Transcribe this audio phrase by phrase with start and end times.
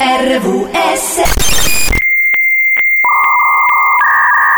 [0.00, 1.16] RVS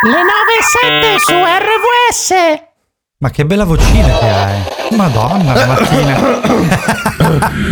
[0.03, 2.62] Le 9.7 su RVS.
[3.21, 4.61] Ma che bella vocina che hai.
[4.96, 6.40] Madonna, la mattina.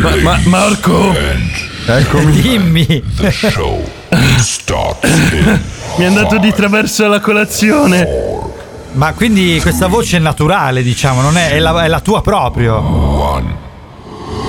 [0.00, 1.14] ma, ma Marco,
[1.86, 2.40] eccomi.
[2.40, 2.86] Dimmi.
[5.96, 8.09] Mi è andato di traverso alla colazione.
[8.93, 13.68] Ma quindi questa voce è naturale, diciamo, non è, è, la, è la tua proprio.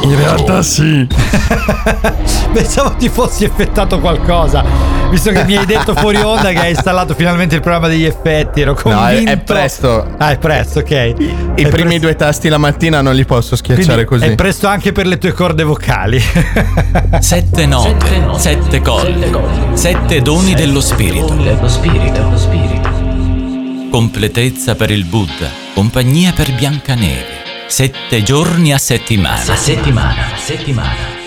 [0.02, 1.07] In realtà sì.
[2.52, 4.63] Pensavo ti fossi effettato qualcosa.
[5.09, 8.62] Visto che mi hai detto fuori onda che hai installato finalmente il programma degli effetti,
[8.62, 9.02] ero convinto.
[9.02, 10.07] No, è, è presto.
[10.17, 10.91] Ah, è presto, ok.
[10.91, 11.13] I,
[11.55, 11.99] i primi presto.
[11.99, 14.34] due tasti la mattina non li posso schiacciare Quindi così.
[14.34, 16.21] È presto anche per le tue corde vocali.
[17.20, 19.31] sette note, sette colle,
[19.73, 21.34] sette doni dello spirito.
[21.34, 22.90] Dello spirito, dello spirito.
[23.91, 27.38] Completezza per il Buddha, compagnia per Biancaneve.
[27.70, 29.54] Sette giorni a settimana.
[29.54, 31.18] A settimana, a settimana.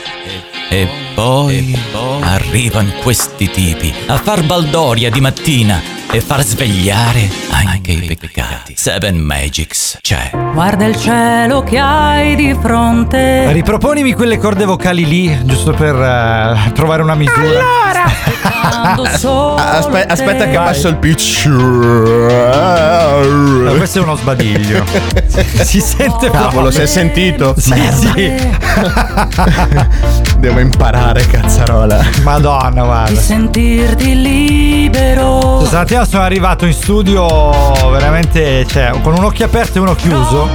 [0.68, 5.80] E poi, e poi arrivano questi tipi a far baldoria di mattina
[6.14, 8.74] e far svegliare anche i peccati.
[8.76, 10.30] Seven Magics c'è.
[10.52, 13.50] Guarda il cielo che hai di fronte.
[13.50, 17.60] Riproponimi quelle corde vocali lì, giusto per uh, trovare una misura.
[17.60, 18.04] Allora!
[19.56, 21.46] Aspe- aspetta che passo il pitch.
[21.46, 22.26] No,
[23.76, 24.84] questo è uno sbadiglio.
[25.62, 26.70] si sente Cavolo, proprio.
[26.70, 27.54] si è sentito?
[27.56, 28.32] Sì, sì.
[30.38, 32.04] Devo imparare, cazzarola.
[32.22, 33.10] Madonna, guarda.
[33.10, 35.60] Di sentirti libero.
[36.08, 37.50] Sono arrivato in studio
[37.90, 40.50] veramente, cioè, con un occhio aperto e uno chiuso.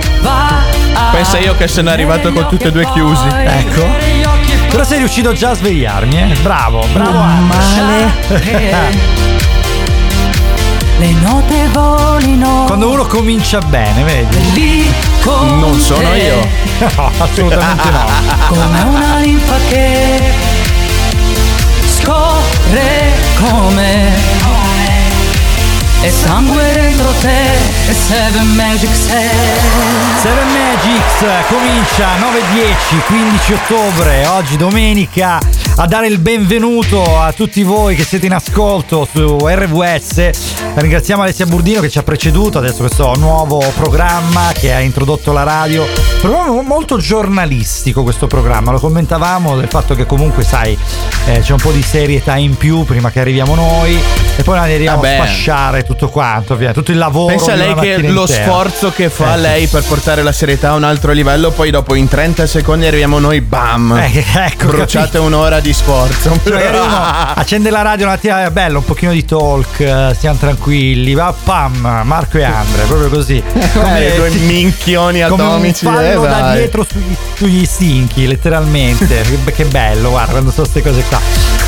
[1.11, 3.27] Pensa io che sono arrivato con tutti e due chiusi.
[3.27, 3.85] Ecco.
[4.69, 6.35] Però sei riuscito già a svegliarmi, eh?
[6.43, 7.17] Bravo, bravo.
[7.19, 8.11] Male.
[10.99, 12.63] Le note volino.
[12.67, 14.91] Quando uno comincia bene, vedi?
[15.23, 16.17] Non sono te.
[16.17, 16.47] io.
[16.95, 18.05] No, assolutamente no.
[18.49, 20.21] Come una linfa che
[21.99, 24.66] scorre come
[26.01, 29.29] e sangue dentro te e Seven Magic sei.
[30.21, 35.39] Seven Magics comincia 9-10, 15 ottobre, oggi domenica,
[35.79, 40.55] a dare il benvenuto a tutti voi che siete in ascolto su RVS.
[40.73, 45.43] Ringraziamo Alessia Burdino che ci ha preceduto, adesso questo nuovo programma che ha introdotto la
[45.43, 45.85] radio.
[46.19, 50.75] Programma molto giornalistico questo programma, lo commentavamo del fatto che comunque sai
[51.27, 53.99] eh, c'è un po' di serietà in più prima che arriviamo noi
[54.35, 55.17] e poi arriviamo Vabbè.
[55.17, 57.35] a sfasciare tutto quanto, via, tutto il lavoro.
[57.35, 58.43] Pensa lei che lo intera.
[58.43, 61.93] sforzo che fa Eh, lei per portare la serietà a un altro livello, poi dopo
[61.93, 63.95] in 30 secondi arriviamo noi, bam!
[63.95, 65.23] Eh, ecco, Bruciate capito.
[65.23, 66.39] un'ora di sforzo.
[66.43, 66.95] Magari uno
[67.35, 71.33] accende la radio una mattina, è bello, un pochino di talk, eh, stiamo tranquilli, va
[71.43, 73.41] pam, Marco e Andre, proprio così.
[73.73, 75.85] Come due minchioni come un atomici.
[75.85, 79.23] fallo eh, da dietro sugli, sugli stinchi, letteralmente.
[79.55, 81.19] che, bello, guarda, quando sono queste cose qua.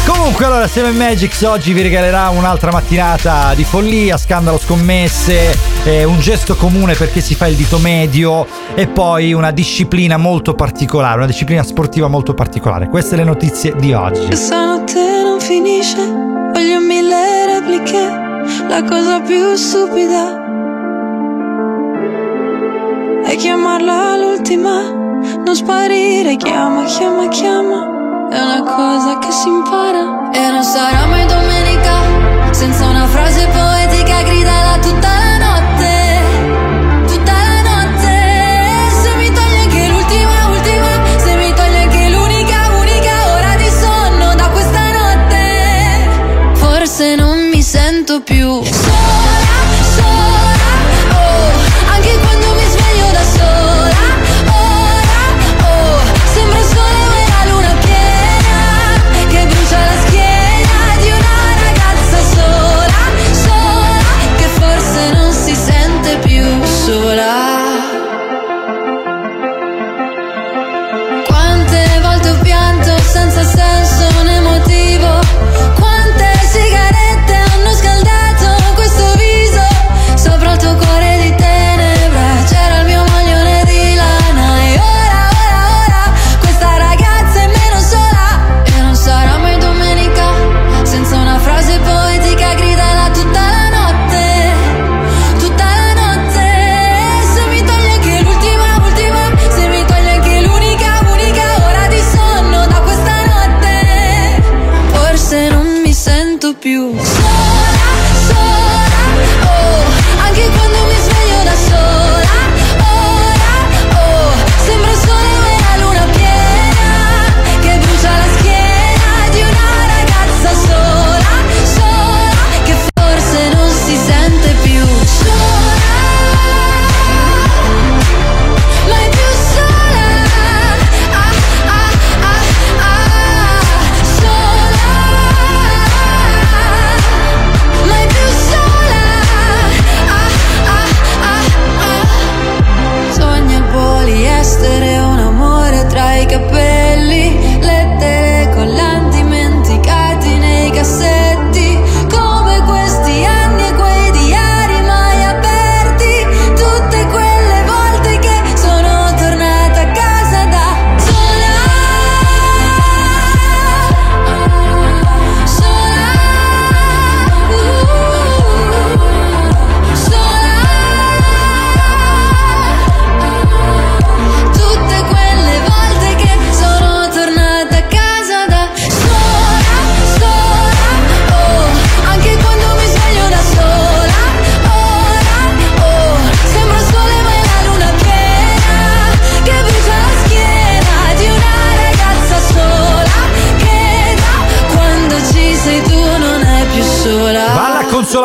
[0.06, 6.20] Comunque, allora, Seven Magics oggi vi regalerà un'altra mattinata di follia, scandalo scommesse, eh, un
[6.20, 11.28] gesto comune perché si fa il dito medio e poi una disciplina molto particolare, una
[11.28, 12.88] disciplina sportiva molto particolare.
[12.88, 14.26] Queste le notizie di oggi.
[14.26, 16.06] Questa notte non finisce,
[16.54, 18.28] voglio mille repliche,
[18.68, 20.48] la cosa più stupida
[23.30, 30.32] è chiamarla l'ultima, non sparire, chiama, chiama, chiama, è una cosa che si impara.
[30.32, 35.39] E non sarà mai domenica, senza una frase poetica gridala tutta la
[48.10, 49.19] sento più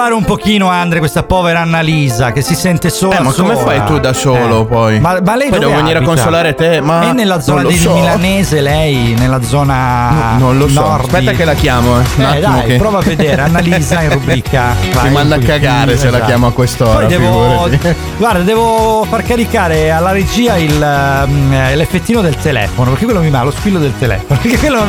[0.05, 3.19] consolare un pochino, Andre, questa povera Annalisa che si sente sola.
[3.19, 3.67] Eh, ma come sola.
[3.67, 4.67] fai tu da solo Eh.
[4.67, 5.01] poi?
[5.01, 7.95] Ma, ma lei Poi devo venire a consolare te, ma È nella zona di so.
[7.95, 10.11] Milanese, lei, nella zona.
[10.37, 10.81] No, non lo so.
[10.81, 12.03] nord Aspetta che la chiamo, eh.
[12.37, 13.43] Eh, dai, che- prova a vedere.
[13.43, 14.75] Annalisa in rubrica.
[14.83, 16.25] Mi Vai, manda a cagare se la Esatto.
[16.27, 16.99] chiamo a quest'ora.
[16.99, 17.69] Poi devo,
[18.19, 23.45] guarda, devo far caricare alla regia il, ehm, l'effettino del telefono, perché quello mi manca,
[23.47, 24.85] lo squillo del telefono, perché quello,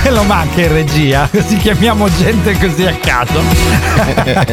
[0.00, 3.40] quello manca in regia, così chiamiamo gente così a caso.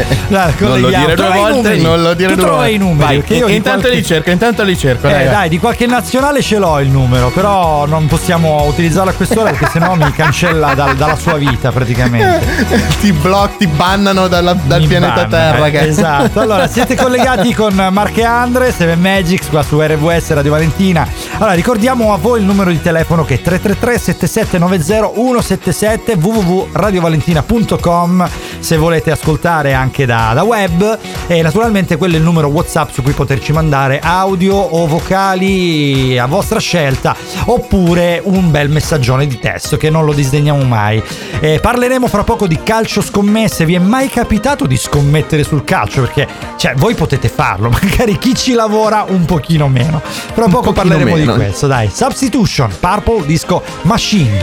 [0.27, 2.71] Dai, Non lo dire due volte, non lo dire tu due volte.
[2.71, 3.23] i numeri.
[3.27, 6.57] Vai, io intanto qualche- li cerco, intanto li cerco, Eh, dai, di qualche nazionale ce
[6.57, 11.15] l'ho il numero, però non possiamo utilizzarlo a quest'ora perché sennò mi cancella dal- dalla
[11.15, 12.45] sua vita praticamente.
[12.99, 15.65] ti blocchi, ti bannano dalla- dal Mi pianeta banna, Terra.
[15.67, 16.39] eh, che- Esatto.
[16.41, 21.07] Allora, siete collegati con Marche Andre, Seven Magics qua su RWS Radio Valentina.
[21.37, 28.77] Allora, ricordiamo a voi il numero di telefono che è 333 7790 177 www.radiovalentina.com se
[28.77, 30.97] volete ascoltare anche da, da web
[31.27, 36.25] e naturalmente quello è il numero WhatsApp su cui poterci mandare audio o vocali a
[36.25, 37.15] vostra scelta
[37.45, 41.01] oppure un bel messaggione di testo che non lo disdegniamo mai.
[41.39, 43.65] Eh, parleremo fra poco di calcio scommesse.
[43.65, 46.01] Vi è mai capitato di scommettere sul calcio?
[46.01, 46.27] Perché
[46.57, 50.01] cioè, voi potete farlo, magari chi ci lavora un pochino meno.
[50.03, 51.31] Fra poco pochino parleremo meno.
[51.33, 51.89] di questo, dai.
[51.93, 54.39] Substitution, Purple Disco Machine.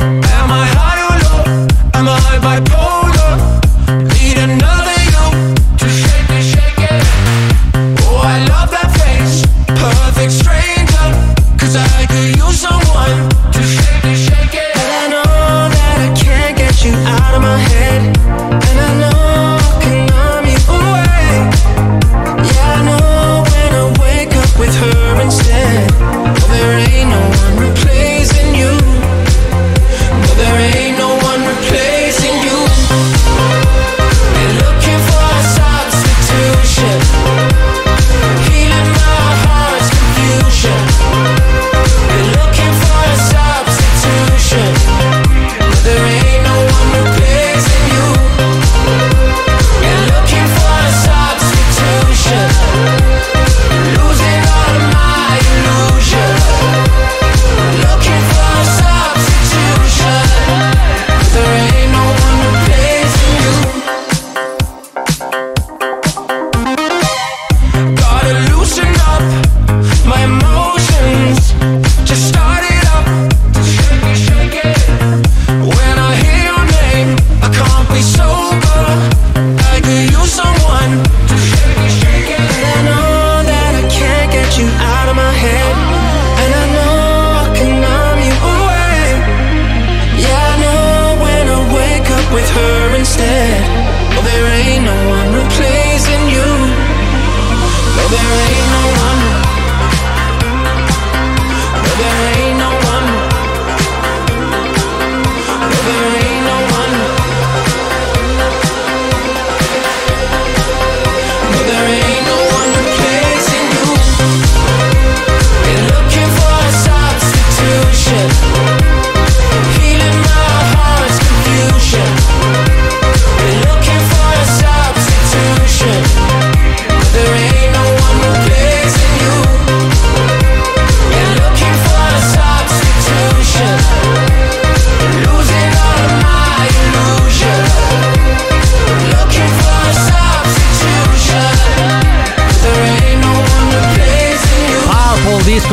[0.00, 1.66] Am I high or low?
[1.92, 2.99] Am I bipolar?
[4.40, 4.69] another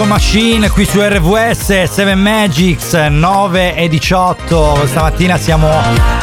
[0.08, 5.70] Machine qui su RVS 7 Magics 9 e 18 stamattina siamo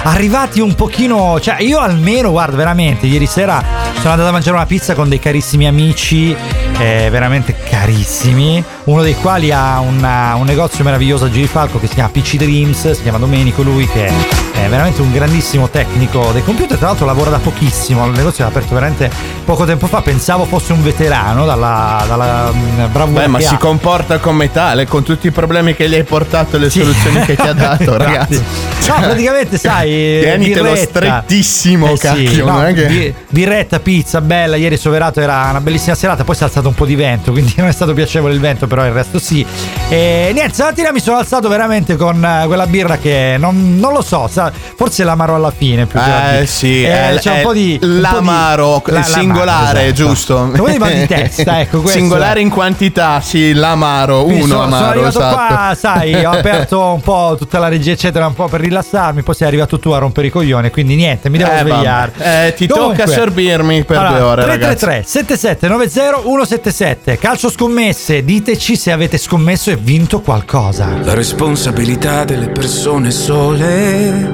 [0.04, 3.62] arrivati un pochino cioè io almeno guarda veramente ieri sera
[3.98, 6.34] sono andato a mangiare una pizza con dei carissimi amici
[6.76, 8.62] eh, veramente carissimi.
[8.84, 12.90] Uno dei quali ha una- un negozio meraviglioso a Girifalco che si chiama PC Dreams
[12.92, 14.10] si chiama Domenico lui che
[14.54, 18.48] è veramente un grandissimo tecnico dei computer tra l'altro lavora da pochissimo il negozio è
[18.48, 19.10] aperto veramente
[19.44, 23.54] poco tempo fa pensavo fosse un veterano dalla, dalla mm, bravura Beh, ma che si
[23.54, 23.58] ha.
[23.58, 26.80] comporta come tale con tutti i problemi che gli hai portato e le Sì.
[26.80, 28.42] soluzioni che ti ha dato, ragazzi.
[28.88, 29.88] No, praticamente sai.
[30.22, 30.88] Tienitelo birretta.
[30.98, 32.44] strettissimo, Eh sì, cacchio.
[32.46, 33.14] no, non è che...
[33.28, 34.56] birretta, pizza, bella.
[34.56, 36.24] Ieri Soverato era una bellissima serata.
[36.24, 38.66] Poi si è alzato un po' di vento, quindi non è stato piacevole il vento.
[38.66, 39.44] però il resto sì.
[39.88, 44.02] E niente, stamattina mi sono alzato veramente con eh, quella birra che non, non lo
[44.02, 45.86] so, sa- forse l'amaro alla fine.
[45.86, 46.38] Più che.
[46.40, 47.72] Eh sì, Eh, è, c'è un po' di.
[47.72, 49.92] un po' di- l'amaro, la- il singolare, l'amaro, esatto.
[49.94, 50.36] giusto?
[50.38, 51.80] Un po' di mal di testa, ecco.
[51.80, 55.34] questo Singolare in quantità, sì, l'amaro, Quindi uno sono, sono amaro, arrivato esatto.
[55.34, 59.22] qua, sai, ho aperto un po' tutta la regia, eccetera, un po' per rilassarmi.
[59.22, 62.12] Poi sei arrivato tu a rompere i coglioni, quindi niente, mi devo Eh, svegliare.
[62.18, 68.76] Eh, ti Comunque, tocca sorbirmi per due ore, 333 77 90 177 Calcio scommesse, diteci
[68.76, 70.88] se avete scommesso e vinto qualcosa.
[71.02, 74.33] La responsabilità delle persone sole.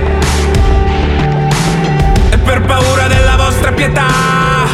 [3.81, 4.67] Pietà,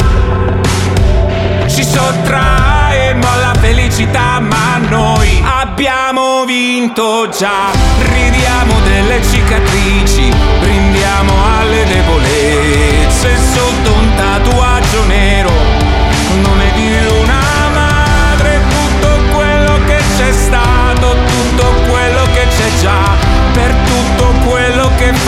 [1.68, 7.72] ci sottraemo alla felicità, ma noi abbiamo vinto già.
[8.02, 15.58] Ridiamo delle cicatrici, brindiamo alle debolezze sotto un tatuaggio nero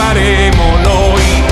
[0.10, 1.49] faremo noi.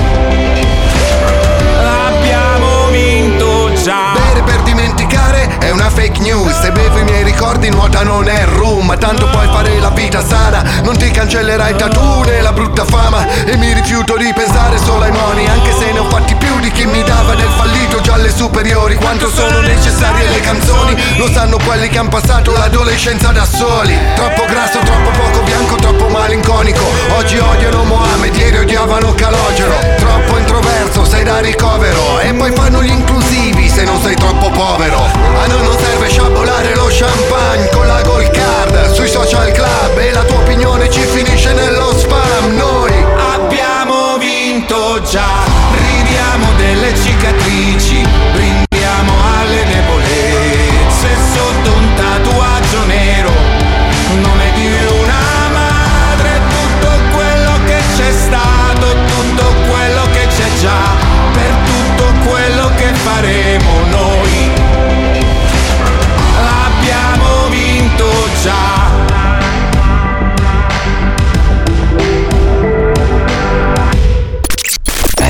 [5.68, 6.60] È una fake news.
[6.60, 10.24] Se bevo i miei ricordi nuota non è rum Ma tanto puoi fare la vita
[10.24, 10.64] sana.
[10.82, 13.26] Non ti cancellerai tattoo né la brutta fama.
[13.44, 15.46] E mi rifiuto di pensare solo ai moni.
[15.46, 18.96] Anche se ne ho fatti più di chi mi dava del fallito già alle superiori.
[18.96, 20.96] Quanto sono necessarie le canzoni?
[21.18, 23.96] Lo sanno quelli che hanno passato l'adolescenza da soli.
[24.14, 26.84] Troppo grasso, troppo poco bianco, troppo malinconico.
[27.18, 29.76] Oggi odiano Mohamed, ieri odiavano Calogero.
[29.98, 32.20] Troppo introverso, sei da ricovero.
[32.20, 35.04] E poi fanno gli inclusivi se non sei troppo povero.
[35.42, 38.92] A noi non serve sciabolare lo champagne con la gold card.
[38.92, 42.56] Sui social club e la tua opinione ci finisce nello spam.
[42.56, 45.26] Noi Abbiamo vinto già,
[45.72, 50.07] ridiamo delle cicatrici, brindiamo alle debolezze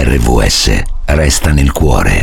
[0.08, 0.70] RVS
[1.04, 2.20] resta nel cuore.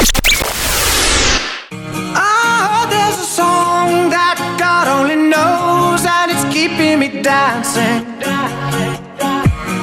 [2.15, 8.01] Oh, there's a song that God only knows, and it's keeping me dancing.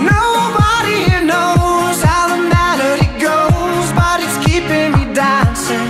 [0.02, 5.86] Nobody knows how the melody goes, but it's keeping me dancing.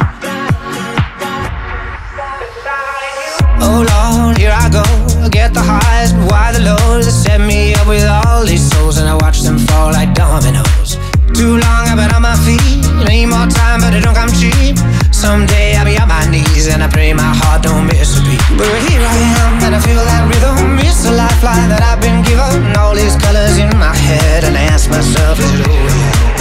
[3.59, 4.85] Oh Lord, here I go.
[5.31, 7.07] Get the highs, but why the lows?
[7.07, 10.82] They set me up with all these souls, and I watch them fall like dominoes.
[11.43, 12.87] Too long I've been on my feet.
[13.03, 14.79] Need more time, but it don't come cheap.
[15.11, 18.39] Someday I'll be on my knees, and I pray my heart don't miss a beat.
[18.57, 20.79] But here I am, and I feel that rhythm.
[20.79, 22.77] It's a lifeline that I've been given.
[22.79, 26.33] All these colors in my head, and I ask myself, is it over?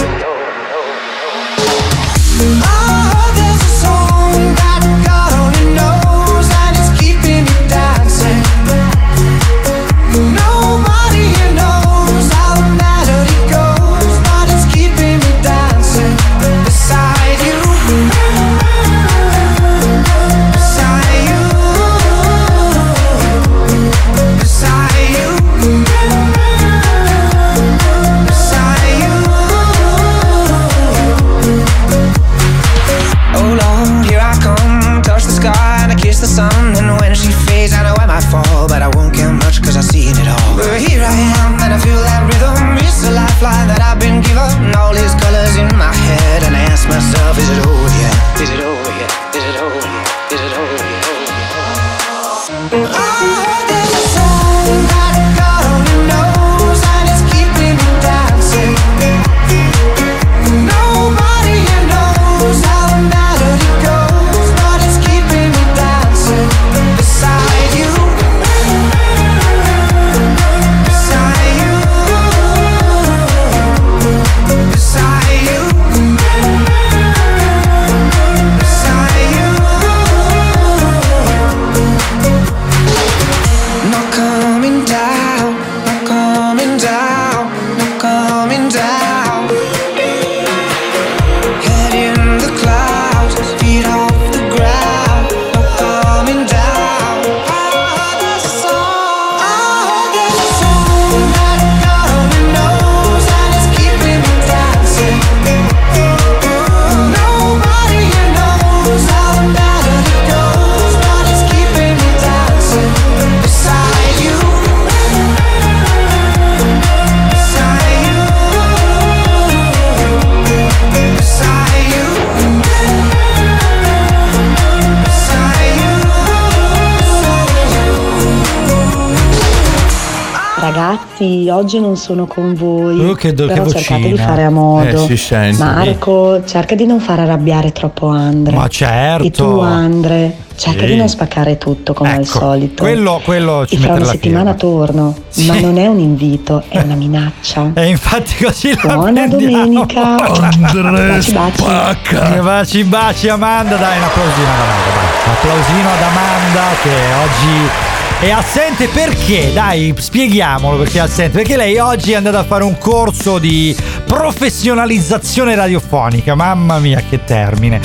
[131.62, 135.06] Oggi non sono con voi, Oh, che do- che però cercate di fare a modo.
[135.06, 135.62] Eh, sente.
[135.62, 138.54] Marco, cerca di non far arrabbiare troppo Andre.
[138.56, 139.24] Ma certo.
[139.24, 140.86] E tu, Andre, cerca Sì.
[140.86, 142.82] di non spaccare tutto come al Ecco, solito.
[142.82, 144.74] quello, quello ci e fra una settimana firma.
[144.74, 145.14] torno,
[145.46, 147.70] ma non è un invito, è una minaccia.
[147.74, 150.16] E infatti così la Buona domenica.
[150.16, 151.52] Andrea Baci, baci.
[151.56, 152.36] spacca.
[152.36, 155.10] Eh, Baci baci Amanda, dai un applausino ad Amanda, dai.
[155.24, 156.90] Un applausino ad Amanda che
[157.22, 157.81] oggi
[158.22, 159.52] è assente perché?
[159.52, 161.38] Dai, spieghiamolo perché è assente.
[161.38, 166.36] Perché lei oggi è andata a fare un corso di professionalizzazione radiofonica.
[166.36, 167.80] Mamma mia, che termine.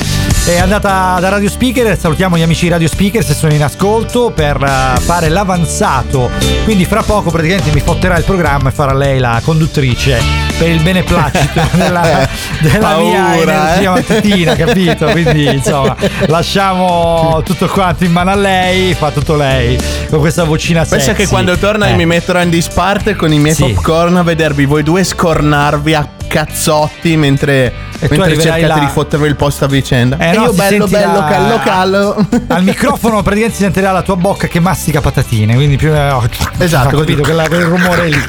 [0.45, 4.29] È andata da Radio Speaker, salutiamo gli amici di Radio Speaker se sono in ascolto
[4.29, 6.29] per eh, fare l'avanzato.
[6.65, 10.81] Quindi fra poco praticamente mi fotterà il programma e farà lei la conduttrice per il
[10.81, 12.27] beneplacito della,
[12.61, 13.89] della mia Paura, energia eh.
[13.89, 15.05] mattutina, capito?
[15.07, 15.95] Quindi insomma
[16.27, 19.77] lasciamo tutto quanto in mano a lei, fa tutto lei
[20.09, 21.23] con questa vocina Pensa sexy.
[21.23, 21.95] che quando torna Eh.
[21.95, 23.71] mi metterò in disparte con i miei Sì.
[23.73, 29.35] popcorn a vedervi voi due scornarvi a cazzotti mentre, mentre cercate là- di fottervi il
[29.35, 30.17] posto a vicenda.
[30.17, 32.15] Eh e no, io bello bello callo callo.
[32.47, 36.99] Al microfono praticamente si sentirà la tua bocca che mastica patatine, quindi più Esatto, ha
[36.99, 38.19] capito quella- quel rumore lì.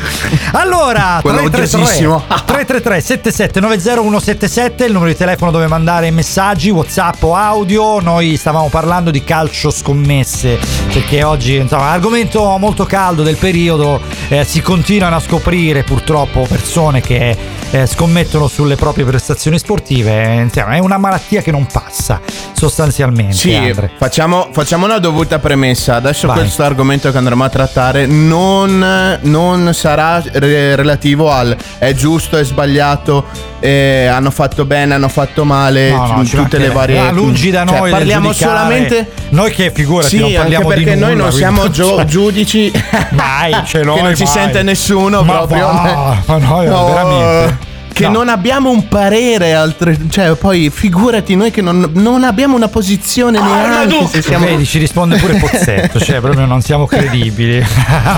[0.52, 2.24] Allora, Quello 333 odiosissimo.
[2.46, 8.00] 333 77 90 177 il numero di telefono dove mandare messaggi, WhatsApp o audio.
[8.00, 10.58] Noi stavamo parlando di calcio scommesse
[10.92, 17.00] perché oggi, insomma, argomento molto caldo del periodo, eh, si continuano a scoprire purtroppo persone
[17.00, 17.36] che
[17.70, 22.20] eh, scommettono sulle proprie prestazioni sportive, eh, insomma, è una malattia che non passa
[22.52, 23.34] sostanzialmente.
[23.34, 25.96] Sì, facciamo, facciamo una dovuta premessa.
[25.96, 26.38] Adesso Vai.
[26.38, 32.44] questo argomento che andremo a trattare non, non sarà re- relativo al è giusto, è
[32.44, 33.24] sbagliato,
[33.60, 36.98] eh, hanno fatto bene, hanno fatto male, No, no, ci tutte le varie...
[36.98, 39.10] Ah, lungi da Cioè, noi del parliamo solamente...
[39.30, 42.70] Noi che figurati, Sì, non parliamo perché di noi nulla, non siamo gio- giudici
[43.10, 44.32] Mai, ce l'ho, che non ci mai.
[44.32, 45.66] sente nessuno Ma proprio.
[45.66, 47.66] va, ma no, veramente.
[47.98, 48.18] Che No.
[48.18, 53.40] non abbiamo un parere, altre, cioè poi figurati noi che non, non abbiamo una posizione
[53.40, 54.44] neanche se siamo...
[54.46, 57.58] Vedi, ci risponde pure Pozzetto, cioè proprio non siamo credibili.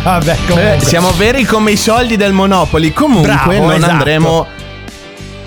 [0.03, 0.79] Vabbè, Eh, comunque.
[0.87, 2.93] siamo veri come i soldi del Monopoli.
[2.93, 3.91] Comunque Bravo, non esatto.
[3.93, 4.47] andremo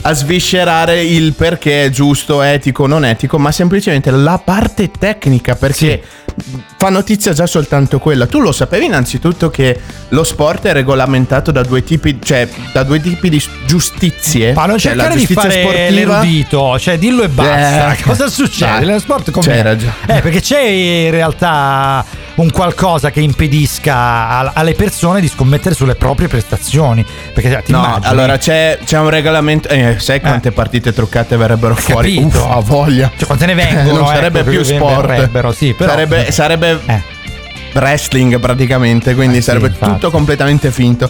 [0.05, 6.03] a sviscerare il perché è giusto, etico, non etico, ma semplicemente la parte tecnica perché
[6.77, 8.25] fa notizia già soltanto quella.
[8.27, 12.99] Tu lo sapevi innanzitutto che lo sport è regolamentato da due tipi, cioè da due
[12.99, 14.51] tipi di giustizie.
[14.53, 15.89] Ma non Cioè, cercare di giustizia fare sportiva
[16.19, 17.95] l'erudito, cioè dillo e basta.
[17.95, 18.71] Eh, Cosa succede?
[18.71, 19.93] dai, Nello sport come c'hai ragione.
[20.07, 22.03] Eh, perché c'è in realtà
[22.35, 27.05] un qualcosa che impedisca alle persone di scommettere sulle proprie prestazioni.
[27.33, 28.05] Perché ti No, immagini?
[28.07, 29.69] allora c'è, c'è un regolamento.
[29.69, 32.15] Eh, sai quante partite truccate verrebbero fuori?
[32.15, 32.37] capito.
[32.39, 33.11] Uff, ha voglia.
[33.15, 35.53] Cioè, quante ne vengono, non sarebbe ecco, più sport.
[35.53, 37.01] sì, però- sarebbe, sarebbe Eh.
[37.73, 39.13] wrestling praticamente.
[39.15, 39.91] Quindi Eh, sì, sarebbe infatti.
[39.93, 41.09] tutto completamente finto.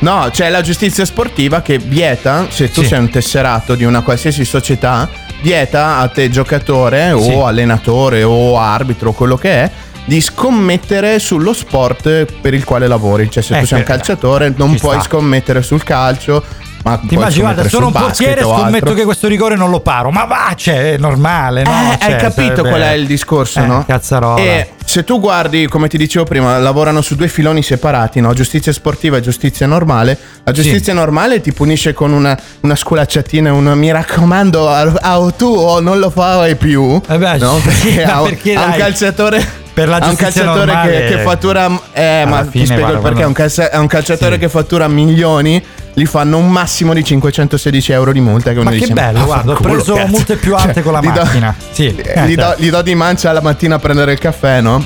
[0.00, 2.88] No, c'è la giustizia sportiva che vieta, se tu Sì.
[2.88, 5.08] sei un tesserato di una qualsiasi società,
[5.40, 7.32] vieta a te giocatore o Sì.
[7.32, 9.70] allenatore o arbitro o quello che è
[10.06, 13.30] di scommettere sullo sport per il quale lavori.
[13.30, 15.04] Cioè, se Eh, tu sei un calciatore, non puoi sta.
[15.04, 16.44] scommettere sul calcio.
[16.84, 18.94] Ma Ti immagini, guarda, sono un portiere, o scommetto altro.
[18.94, 20.10] che questo rigore non lo paro.
[20.10, 21.70] Ma va, cioè, è normale, no?
[21.70, 23.84] Eh, Cioè, hai capito sarebbe- qual è il discorso, Eh, no?
[23.86, 24.40] Cazzarola.
[24.42, 28.32] E se tu guardi, come ti dicevo prima, lavorano su due filoni separati, no?
[28.32, 30.16] Giustizia sportiva e giustizia normale.
[30.44, 35.46] La giustizia normale ti punisce con una, una sculacciatina, un mi raccomando, a, a- tu
[35.52, 37.00] o non lo fai più.
[37.08, 37.58] Eh beh, no?
[37.58, 39.44] sì, Perché, ma a, perché, a un calciatore.
[39.74, 41.66] per la un calciatore normale, che, che fattura.
[41.92, 43.32] Eh, ma fine, ti spiego guarda, il perché.
[43.32, 44.38] quando- A un, calciatore Sì.
[44.38, 45.60] che fattura milioni
[45.96, 48.52] gli fanno un massimo di 516 euro di multa.
[48.52, 50.92] Che Ma che dice, bello, guarda, ho "Vaffanculo, preso cazzo." multe più alte Cioè, con
[50.92, 51.54] la do- macchina.
[51.70, 51.94] Sì.
[51.96, 54.83] eh, gli, do, gli do di mancia la mattina a prendere il caffè, no?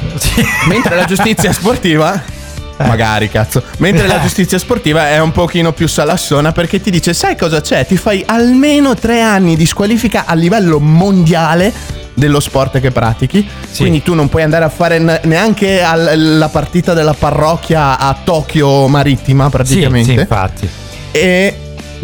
[0.69, 2.37] Mentre la giustizia sportiva.
[2.79, 3.63] Magari cazzo.
[3.79, 4.23] Mentre la Eh.
[4.23, 7.85] giustizia sportiva è un pochino più salassona perché ti dice: Sai cosa c'è?
[7.85, 11.73] Ti fai almeno tre anni di squalifica a livello mondiale
[12.15, 13.49] dello sport che pratichi.
[13.77, 15.81] Quindi tu non puoi andare a fare ne- neanche
[16.15, 20.13] la partita della parrocchia a Tokyo marittima, Sì, praticamente.
[20.13, 20.69] sì, infatti.
[21.11, 21.57] E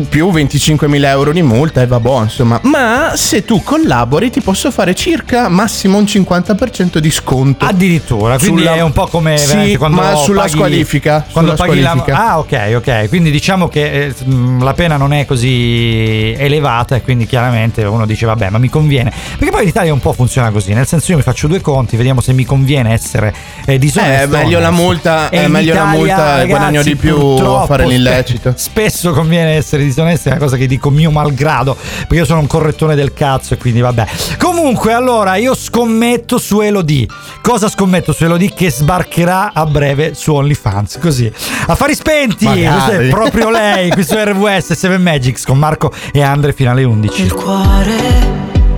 [0.08, 2.58] più 25.000 euro di multa e vabbè, insomma.
[2.64, 7.64] Ma se tu collabori ti posso fare circa massimo un 50% di sconto.
[7.64, 11.26] Addirittura, quindi Sulla- è un po' come Sì, quando ma sulla paghi- squalifica.
[11.30, 12.12] Quando sulla paghi squalifica.
[12.12, 13.08] la Ah, ok, ok.
[13.08, 18.06] Quindi diciamo che eh, mh, la pena non è così elevata e quindi chiaramente uno
[18.06, 19.12] dice vabbè, ma mi conviene.
[19.38, 21.96] Perché poi in Italia un po' funziona così, nel senso io mi faccio due conti,
[21.96, 23.32] vediamo se mi conviene essere
[23.64, 24.24] eh, disonesto.
[24.36, 27.66] Eh, meglio la multa- è in meglio la Italia, multa e guadagno di più a
[27.66, 28.52] fare l'illecito.
[28.56, 32.46] Spesso conviene essere disonesti è una cosa che dico mio malgrado, perché io sono un
[32.46, 34.06] correttone del cazzo e quindi vabbè.
[34.38, 37.06] Comunque, allora, io scommetto su Elodie.
[37.42, 38.52] Cosa scommetto su Elodie?
[38.52, 40.98] Che sbarcherà a breve su OnlyFans.
[40.98, 41.30] Così.
[41.66, 42.46] Affari spenti!
[42.46, 47.22] È proprio lei, qui su RVS 7 Magics con Marco e Andre finale 11.
[47.22, 47.96] Il cuore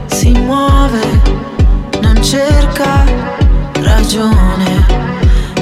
[0.06, 1.00] si muove,
[2.00, 3.04] non cerca
[3.80, 4.86] ragione,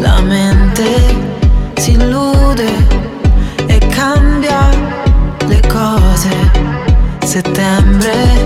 [0.01, 1.33] la mente
[1.75, 2.94] si illude
[7.35, 8.45] Settembre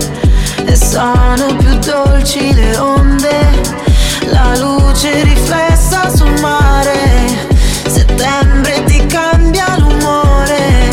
[0.64, 3.38] e sono più dolci le onde,
[4.30, 7.26] la luce riflessa sul mare.
[7.86, 10.88] Settembre ti cambia l'umore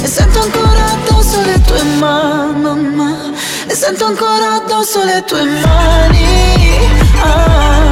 [0.00, 3.30] e sento ancora addosso le tue mani
[3.66, 6.88] E sento ancora addosso le tue mani
[7.20, 7.91] ah.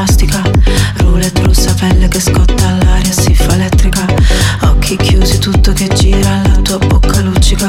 [0.00, 0.40] Mastica
[0.96, 4.06] Roulette rossa pelle che scotta all'aria si fa elettrica.
[4.62, 7.68] Occhi chiusi tutto che gira la tua bocca luccica.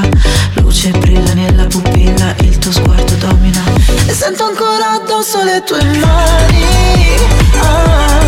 [0.54, 3.62] Luce brilla nella pupilla il tuo sguardo domina.
[4.08, 6.64] E sento ancora addosso le tue mani.
[7.60, 8.21] Ah.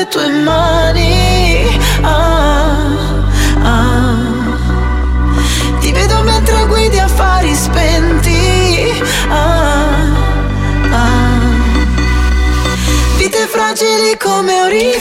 [0.00, 2.96] Le tue mani ah,
[3.64, 4.16] ah.
[5.80, 10.06] Ti vedo mentre guidi affari spenti ah,
[11.02, 11.38] ah.
[13.18, 14.99] Vite fragili come origami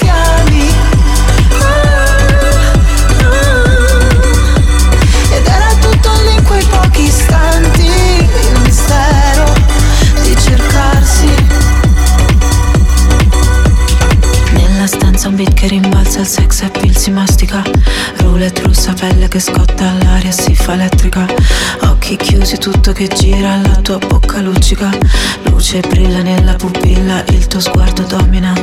[18.90, 21.28] Rossa pelle che scotta all'aria si fa elettrica.
[21.82, 24.90] Occhi chiusi tutto che gira la tua bocca luccica.
[25.44, 28.54] Luce brilla nella pupilla il tuo sguardo domina.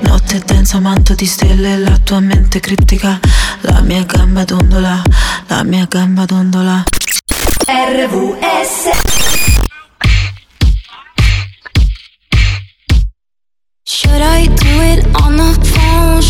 [0.00, 3.18] Notte densa manto di stelle la tua mente criptica.
[3.60, 5.02] La mia gamba dondola,
[5.48, 6.82] la mia gamba dondola.
[7.66, 8.90] RVS
[13.84, 15.73] Should I do it on the?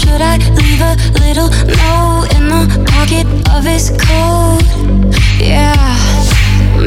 [0.04, 2.62] Should I leave a little note in the
[2.92, 4.62] pocket of his coat?
[5.40, 5.74] Yeah,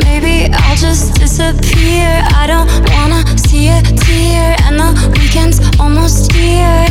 [0.05, 2.21] maybe I'll just disappear.
[2.35, 6.85] I don't wanna see a tear, and the weekend's almost here.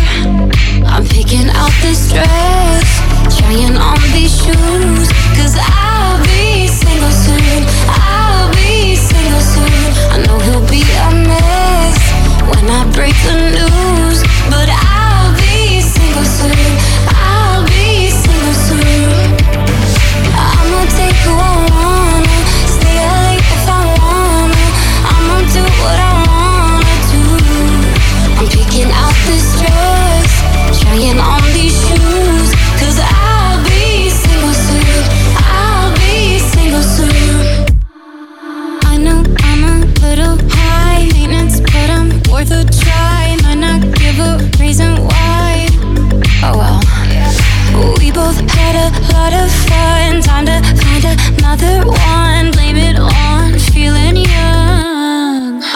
[0.87, 2.89] I'm picking out this dress,
[3.39, 5.09] trying on these shoes,
[5.39, 7.65] cause I'll be single soon.
[7.89, 9.83] I'll be single soon.
[10.11, 11.99] I know he'll be a mess
[12.51, 13.76] when I break the news,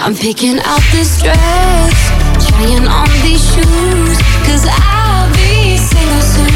[0.02, 2.08] I'm picking out this dress,
[2.48, 4.18] trying on these shoes.
[4.46, 6.49] Cause I'll be single soon.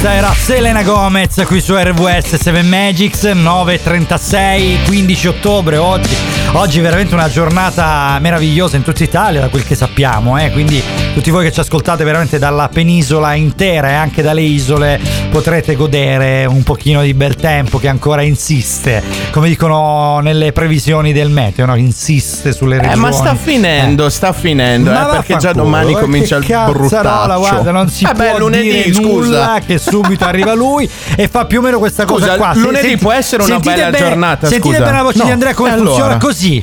[0.00, 6.82] Questa era Selena Gomez qui su RWS 7 Magics 9.36 15 ottobre oggi Oggi è
[6.82, 10.50] veramente una giornata meravigliosa in tutta Italia da quel che sappiamo eh?
[10.50, 10.82] quindi
[11.14, 14.98] tutti voi che ci ascoltate veramente dalla penisola intera e anche dalle isole
[15.30, 21.28] potrete godere un pochino di bel tempo che ancora insiste come dicono nelle previsioni del
[21.30, 21.76] meteo no?
[21.76, 26.00] insiste sulle Eh, regioni ma sta finendo, sta finendo, Ma eh, perché già domani eh,
[26.00, 29.06] comincia il cazzarola, guarda, non si Eh beh, può lunedì, dire scusa.
[29.06, 32.52] nulla che subito arriva lui e fa più o meno questa Scusa, cosa qua.
[32.54, 34.84] Lunedì può essere una sentite bella bene- giornata, Sentite scusa.
[34.86, 35.24] bene la voce No.
[35.24, 36.16] di Andrea come funziona allora?
[36.38, 36.62] Così.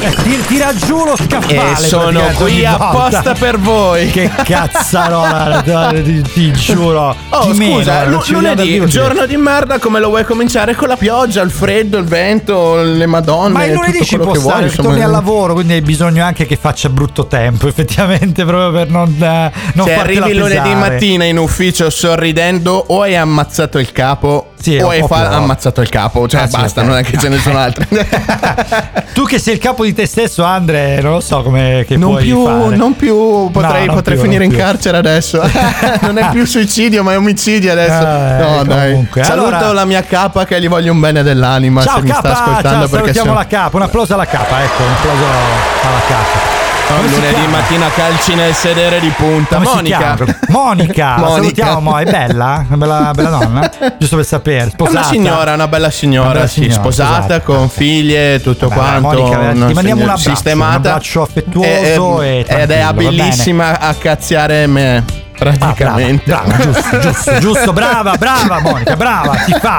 [0.00, 1.72] Eh, ti- tira giù lo scaffale.
[1.72, 4.08] E sono qui apposta per voi.
[4.10, 5.62] Che cazzarola,
[6.04, 7.16] ti, ti giuro.
[7.30, 8.84] Oh, Di scusa, meno, vediamo lunedì, Dio.
[8.86, 10.76] giorno di merda, come lo vuoi cominciare?
[10.76, 13.52] Con la pioggia, il freddo, il vento, le madonne.
[13.52, 14.88] Ma il lunedì ci può vuoi, stare, insomma.
[14.88, 19.08] torni al lavoro, quindi hai bisogno anche che faccia brutto tempo, effettivamente, proprio per non,
[19.20, 24.76] eh, non Se arrivi lunedì mattina in ufficio sorridendo, o hai ammazzato il capo, Sì,
[24.78, 26.26] o hai fa- ammazzato il capo.
[26.26, 26.86] Cioè, Ah, sì, basta, ok.
[26.86, 27.86] non è che ce ne sono altre.
[29.14, 32.10] Tu che sei il capo di te stesso, Andre, non lo so come che Non
[32.10, 32.76] puoi più, fare.
[32.76, 34.58] non più, potrei, non potrei più, finire in più.
[34.58, 35.40] carcere adesso.
[36.02, 38.00] non è più suicidio, ma è omicidio adesso.
[38.06, 38.90] Eh, no, dai.
[38.90, 39.24] comunque.
[39.24, 42.20] Saluto Allora- la mia capa che gli voglio un bene dell'anima Ciao se mi sta
[42.32, 46.00] ascoltando ciao, perché salutiamo sono- la capa, un applauso alla capa, ecco, un applauso alla
[46.08, 46.57] capa.
[46.88, 49.58] Come lunedì mattina calci nel sedere di punta.
[49.58, 50.16] Monica.
[50.48, 51.34] Monica, la Monica.
[51.34, 52.64] salutiamo, Mo, è bella?
[52.66, 53.70] Una bella, bella donna?
[53.98, 54.98] Giusto per sapere, È sposata.
[54.98, 57.40] una signora, una bella signora, Una bella sì, signora, sposata, sposata.
[57.40, 59.00] con figlie, tutto Vabbè, quanto.
[59.22, 60.70] Monica, ti mandiamo un signora abbraccio, sistemata.
[60.70, 65.04] un abbraccio affettuoso Eh, e ed è abilissima a cazziare me.
[65.38, 66.22] Praticamente.
[66.24, 69.78] brava, brava, giusto, giusto, giusto, brava, brava Monica, brava, si fa.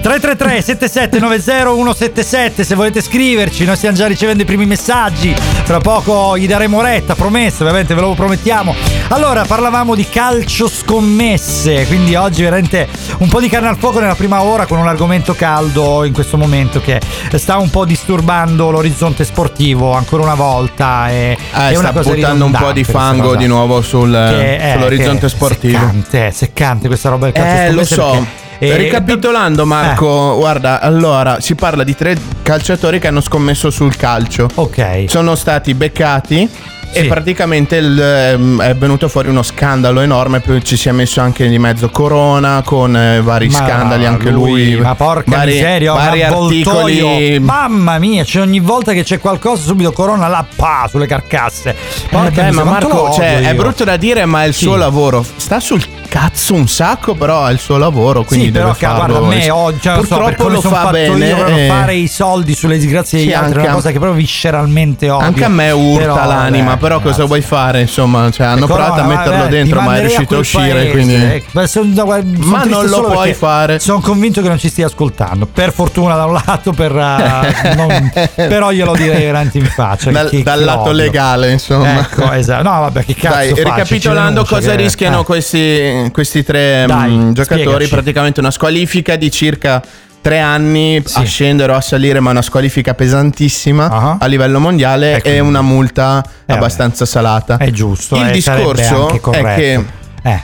[0.00, 5.34] 333 7790 177 se volete scriverci, noi stiamo già ricevendo i primi messaggi.
[5.64, 8.74] Tra poco gli daremo retta, promesso, ovviamente ve lo promettiamo.
[9.08, 14.14] Allora, parlavamo di calcio scommesse, quindi oggi veramente un po' di carne al fuoco nella
[14.14, 17.00] prima ora con un argomento caldo in questo momento che
[17.34, 22.14] sta un po' disturbando l'orizzonte sportivo ancora una volta e Eh, è una sta cosa
[22.14, 25.78] buttando un po' di fango di nuovo sul, Che è- sull'orizzonte che è sportivo.
[25.78, 28.10] Seccante, è seccante questa roba del calcio Eh, lo so.
[28.10, 33.96] perché- eh, Ricapitolando, Marco, guarda, allora si parla di tre calciatori che hanno scommesso sul
[33.96, 34.48] calcio.
[34.54, 35.04] Ok.
[35.06, 36.48] Sono stati beccati.
[36.92, 40.40] E praticamente il, ehm, è venuto fuori uno scandalo enorme.
[40.40, 44.30] Poi ci si è messo anche di mezzo Corona con eh, vari Ma scandali, anche
[44.30, 44.76] lui.
[44.76, 47.38] Ma porca vari, miseria, vari articoli.
[47.38, 51.74] Mamma mia, cioè ogni volta che c'è qualcosa subito corona là pa sulle carcasse.
[52.10, 54.64] Porca Eh beh, miseria, ma Marco, cioè, è brutto da dire, ma il Sì.
[54.64, 55.24] suo lavoro.
[55.36, 58.24] Sta sul cazzo un sacco, però è il suo lavoro.
[58.24, 59.18] Quindi sì, però deve ca- farlo.
[59.20, 61.26] guarda, a me oggi cioè, so, Purtroppo come lo fa bene.
[61.28, 61.66] io eh.
[61.68, 65.24] fare i soldi sulle disgrazie degli Sì, altri è una cosa che proprio visceralmente odio.
[65.26, 67.26] Anche a me urta Però, l'anima, vabbè, però cosa cazzo.
[67.28, 67.80] vuoi fare?
[67.82, 70.72] Insomma, cioè, hanno Corona, provato a metterlo vabbè, dentro, ti ma è riuscito a uscire.
[70.72, 71.14] paese, Quindi...
[71.14, 71.44] eh.
[71.52, 73.78] Ma, son- son Ma non lo puoi fare.
[73.78, 75.46] Sono convinto che non ci stia ascoltando.
[75.46, 80.10] Per fortuna, da un lato, per, eh, non- però glielo direi veramente in faccia.
[80.10, 80.92] Dal, che- dal che lato odio.
[80.92, 82.00] legale, insomma.
[82.00, 82.62] Ecco, esatto.
[82.68, 85.24] No, vabbè, che cazzo Dai, ricapitolando rinuncia, cosa rischiano eh.
[85.24, 87.88] questi, questi tre Dai, mm, giocatori, spiegaci.
[87.90, 89.82] praticamente una squalifica di circa
[90.22, 95.40] tre anni a scendere o a salire, ma una squalifica pesantissima a livello mondiale e,
[95.40, 97.56] una multa Eh, abbastanza salata.
[97.56, 98.16] È giusto.
[98.16, 99.84] Il eh, discorso è che
[100.22, 100.42] Eh.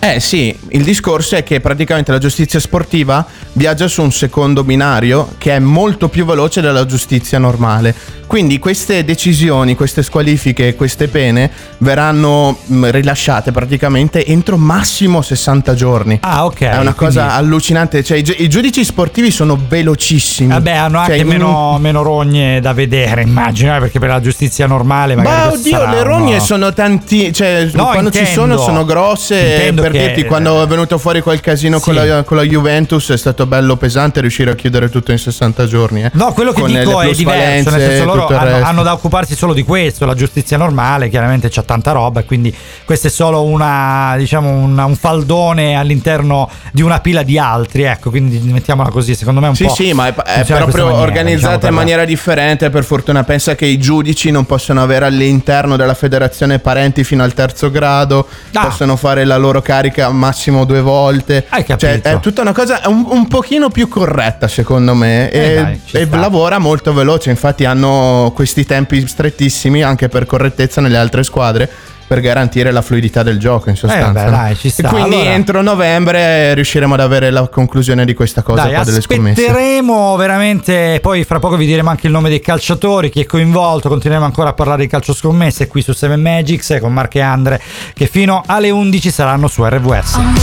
[0.00, 5.34] Eh sì, il discorso è che praticamente la giustizia sportiva viaggia su un secondo binario
[5.38, 7.94] che è molto più veloce della giustizia normale.
[8.26, 16.18] Quindi queste decisioni, queste squalifiche, queste pene verranno mh, rilasciate praticamente entro massimo 60 giorni.
[16.22, 16.60] Ah, ok.
[16.60, 18.02] È una cosa quindi- allucinante.
[18.02, 20.48] Cioè, i, gi- i giudici sportivi sono velocissimi.
[20.48, 24.20] Vabbè, hanno Cioè, anche in- meno, meno rogne da vedere, immagino, eh, perché per la
[24.20, 25.36] giustizia normale magari.
[25.48, 27.34] Ma oddio, le rogne sono tanti.
[27.34, 28.40] Cioè, No, quando ci intendo.
[28.40, 29.38] sono, sono grosse.
[29.38, 32.06] Intendo Per che- dirti, quando è venuto fuori quel casino con, Sì.
[32.06, 36.02] la, con la Juventus, è stato bello pesante riuscire a chiudere tutto in 60 giorni.
[36.04, 36.10] eh.
[36.14, 39.52] No, quello che Con dico è diverso, nel senso loro hanno, hanno da occuparsi solo
[39.52, 44.14] di questo, la giustizia normale chiaramente c'ha tanta roba e quindi questo è solo una,
[44.16, 49.40] diciamo, una- un faldone all'interno di una pila di altri, ecco, quindi mettiamola così, secondo
[49.40, 49.74] me è un Sì, po'...
[49.74, 52.70] sì, ma è, è proprio maniera, organizzata diciamo, in maniera differente.
[52.70, 57.34] Per fortuna, pensa che i giudici non possono avere all'interno della federazione parenti fino al
[57.34, 58.66] terzo grado, Ah.
[58.66, 61.46] possono fare la loro carica massimo due volte.
[61.48, 61.86] Hai capito.
[61.86, 65.30] Cioè, è tutta una cosa un, un pochino più corretta, secondo me.
[65.30, 67.30] Eh, e dai, e lavora molto veloce.
[67.30, 71.70] Infatti, hanno questi tempi strettissimi anche per correttezza nelle altre squadre.
[72.12, 74.12] Per garantire la fluidità del gioco in sostanza.
[74.12, 74.88] vabbè, dai, ci sta.
[74.88, 78.84] E quindi Allora- entro novembre riusciremo ad avere la conclusione di questa cosa Dai, qua
[78.84, 79.40] delle scommesse.
[79.40, 80.98] aspetteremo veramente.
[81.00, 83.88] Poi, fra poco vi diremo anche il nome dei calciatori, chi è coinvolto.
[83.88, 87.58] Continueremo ancora a parlare di calcio scommesse qui su 7 Magics con Marco e Andre,
[87.94, 90.16] che fino alle 11 saranno su RWS.
[90.16, 90.34] I'm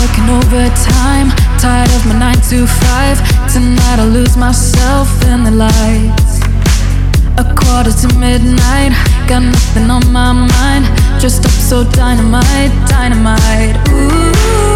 [7.38, 8.92] A quarter to midnight,
[9.28, 10.86] got nothing on my mind.
[11.20, 13.76] Dressed up so dynamite, dynamite.
[13.90, 14.69] Ooh,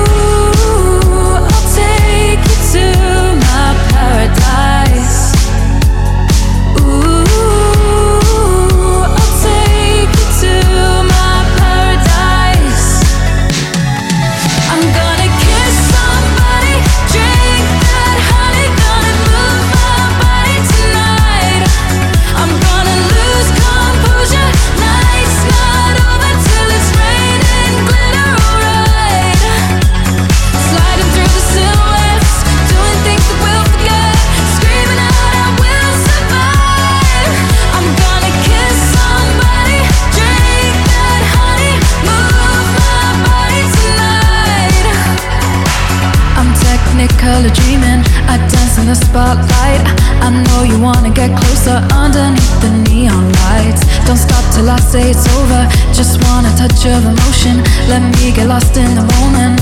[50.83, 53.81] wanna get closer underneath the neon lights.
[54.05, 55.61] Don't stop till I say it's over.
[55.93, 57.63] Just want a touch of emotion.
[57.87, 59.61] Let me get lost in the moment.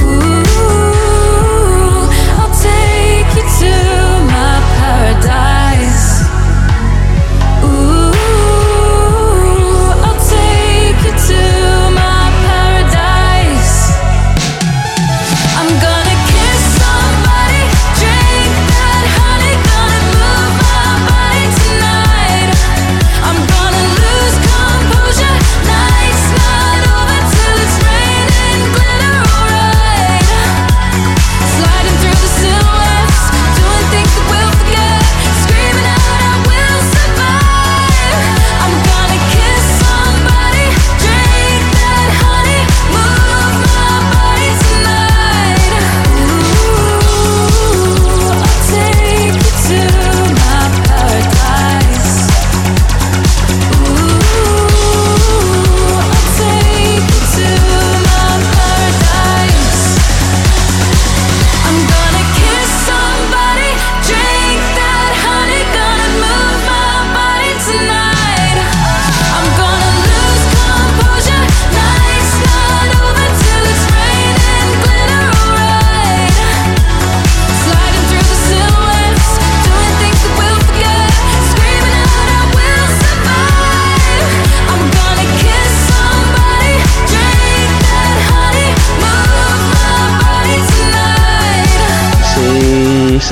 [0.00, 0.45] Ooh,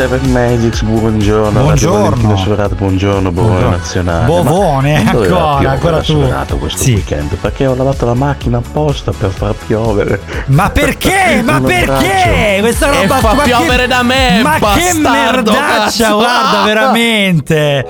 [0.04, 1.62] Seven Magics, buongiorno.
[1.62, 2.36] Buongiorno.
[2.36, 3.70] Sferato, buongiorno, buongiorno Buongiorno.
[3.70, 4.26] nazionale.
[4.26, 6.58] Bovone, ancora, piovere ancora tu.
[6.58, 6.92] Questo Sì.
[6.92, 10.20] weekend perché ho lavato la macchina apposta per far piovere.
[10.48, 11.40] Ma perché?
[11.42, 12.58] Ma perché?
[12.60, 14.58] Questa E roba fa ma che- piovere da me, Ma che
[14.92, 15.10] bastardo,
[15.52, 16.14] merdaccia, cazzo.
[16.16, 17.86] guarda, veramente.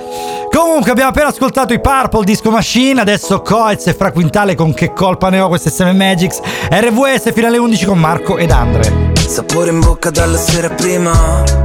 [0.49, 4.93] Comunque abbiamo appena ascoltato i Purple Disco Machine, adesso Coez e Fra Quintale con che
[4.93, 6.39] colpa ne ho queste 7 Magics.
[6.69, 9.11] RVS fino alle 11 con Marco ed Andre.
[9.27, 11.64] Sapore in bocca dalla sera prima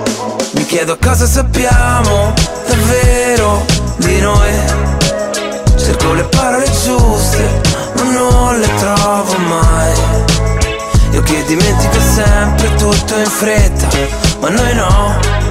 [0.71, 2.33] chiedo cosa sappiamo
[2.65, 3.65] davvero
[3.97, 4.53] di noi.
[5.75, 7.61] Cerco le parole giuste,
[7.95, 9.93] ma non le trovo mai.
[11.11, 13.87] Io che dimentico sempre tutto in fretta,
[14.39, 15.50] ma noi no.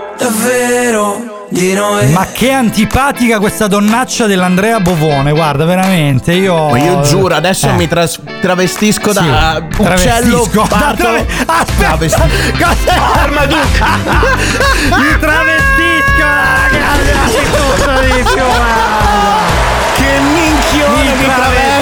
[0.21, 6.31] davvero di noi Ma che antipatica questa donnaccia dell'Andrea Bovone, guarda, veramente.
[6.33, 6.69] Io.
[6.69, 7.73] Ma io giuro, adesso Eh.
[7.73, 9.27] mi tras- travestisco da Sì,
[9.81, 10.65] uccello travestisco.
[10.69, 12.99] Da trave- Aspetta, cos'è?
[13.21, 13.85] Armaduca.
[14.97, 16.29] Mi travestisco,
[17.51, 19.59] tutto guarda.
[19.95, 21.25] Che minchione mi,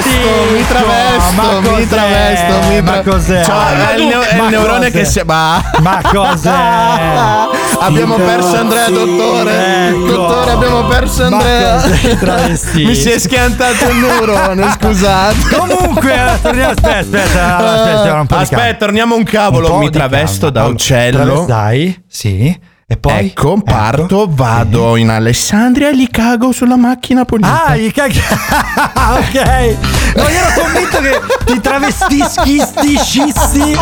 [0.02, 3.44] travesto, mi travesto, ma mi travesto, mi Ma cos'è?
[3.44, 4.92] Cioè, è il, neo- è il Ma neurone cos'è?
[4.92, 5.22] che si...
[5.26, 5.64] Ma...
[5.82, 6.50] Ma cos'è?
[7.80, 9.88] abbiamo perso Andrea, dottore.
[9.88, 10.06] Ecco.
[10.06, 11.82] Dottore, abbiamo perso Andrea.
[12.76, 15.56] mi si è schiantato il neurone, scusate.
[15.56, 18.74] Comunque, torniamo, aspetta, aspetta, aspetta, Aspetta, calma.
[18.76, 19.74] torniamo un cavolo.
[19.74, 20.68] Un mi travesto calma.
[20.68, 21.46] da uccello.
[21.46, 22.58] Dai, sì.
[22.92, 23.28] E poi?
[23.28, 27.66] Ecco, parto, vado in Alessandria e li cago sulla macchina pulita.
[27.66, 28.18] Ah, gli caghi.
[28.20, 29.76] ok.
[30.16, 33.78] No, io ero convinto che ti travestiscissi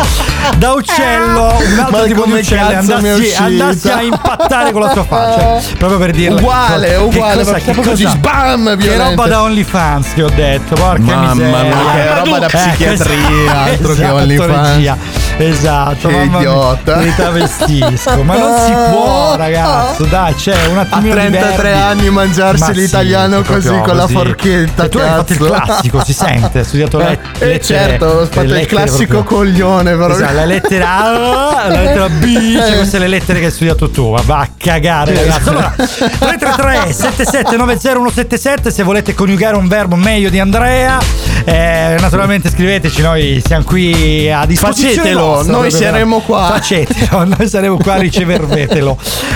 [0.58, 5.04] da uccello, un altro Ma tipo di uccello, andassi, andassi a impattare con la tua
[5.04, 5.58] faccia.
[5.78, 6.36] Proprio per dirlo.
[6.40, 10.30] Uguale, Che uguale, cosa- che proprio così, cosa- sbam, Che roba da OnlyFans che ho
[10.34, 11.62] detto, porca Mamma miseria.
[11.62, 14.68] mia, che roba da Eh, psichiatria, altro che esatto, OnlyFans.
[14.74, 14.96] regia.
[15.38, 16.96] Esatto, Che mamma idiota.
[16.96, 18.96] Mi travestisco, ma non si può,
[19.36, 20.04] ragazzo.
[20.04, 21.78] Dai, c'è un A attimino di 33 verbi.
[21.80, 24.14] anni mangiarsi Ma sì, l'italiano così proprio con la così.
[24.14, 24.84] forchetta.
[24.84, 25.50] E tu hai fatto il cazzo.
[25.64, 27.60] classico, si sente, hai studiato le, Eh, lettere.
[27.60, 30.14] certo, ho fatto le il classico proprio- coglione, però.
[30.14, 34.10] Esatto, la lettera A, la lettera B, cioè queste le lettere che hai studiato tu,
[34.10, 35.48] ma va a cagare ragazzi.
[35.48, 40.98] Allora, 333 7790 177 se volete coniugare un verbo meglio di Andrea,
[41.44, 46.46] eh, naturalmente scriveteci, noi siamo qui a disposizione Facetelo, vostra, noi saremo qua.
[46.52, 48.86] Facetelo, noi saremo qua a ricevervetelo.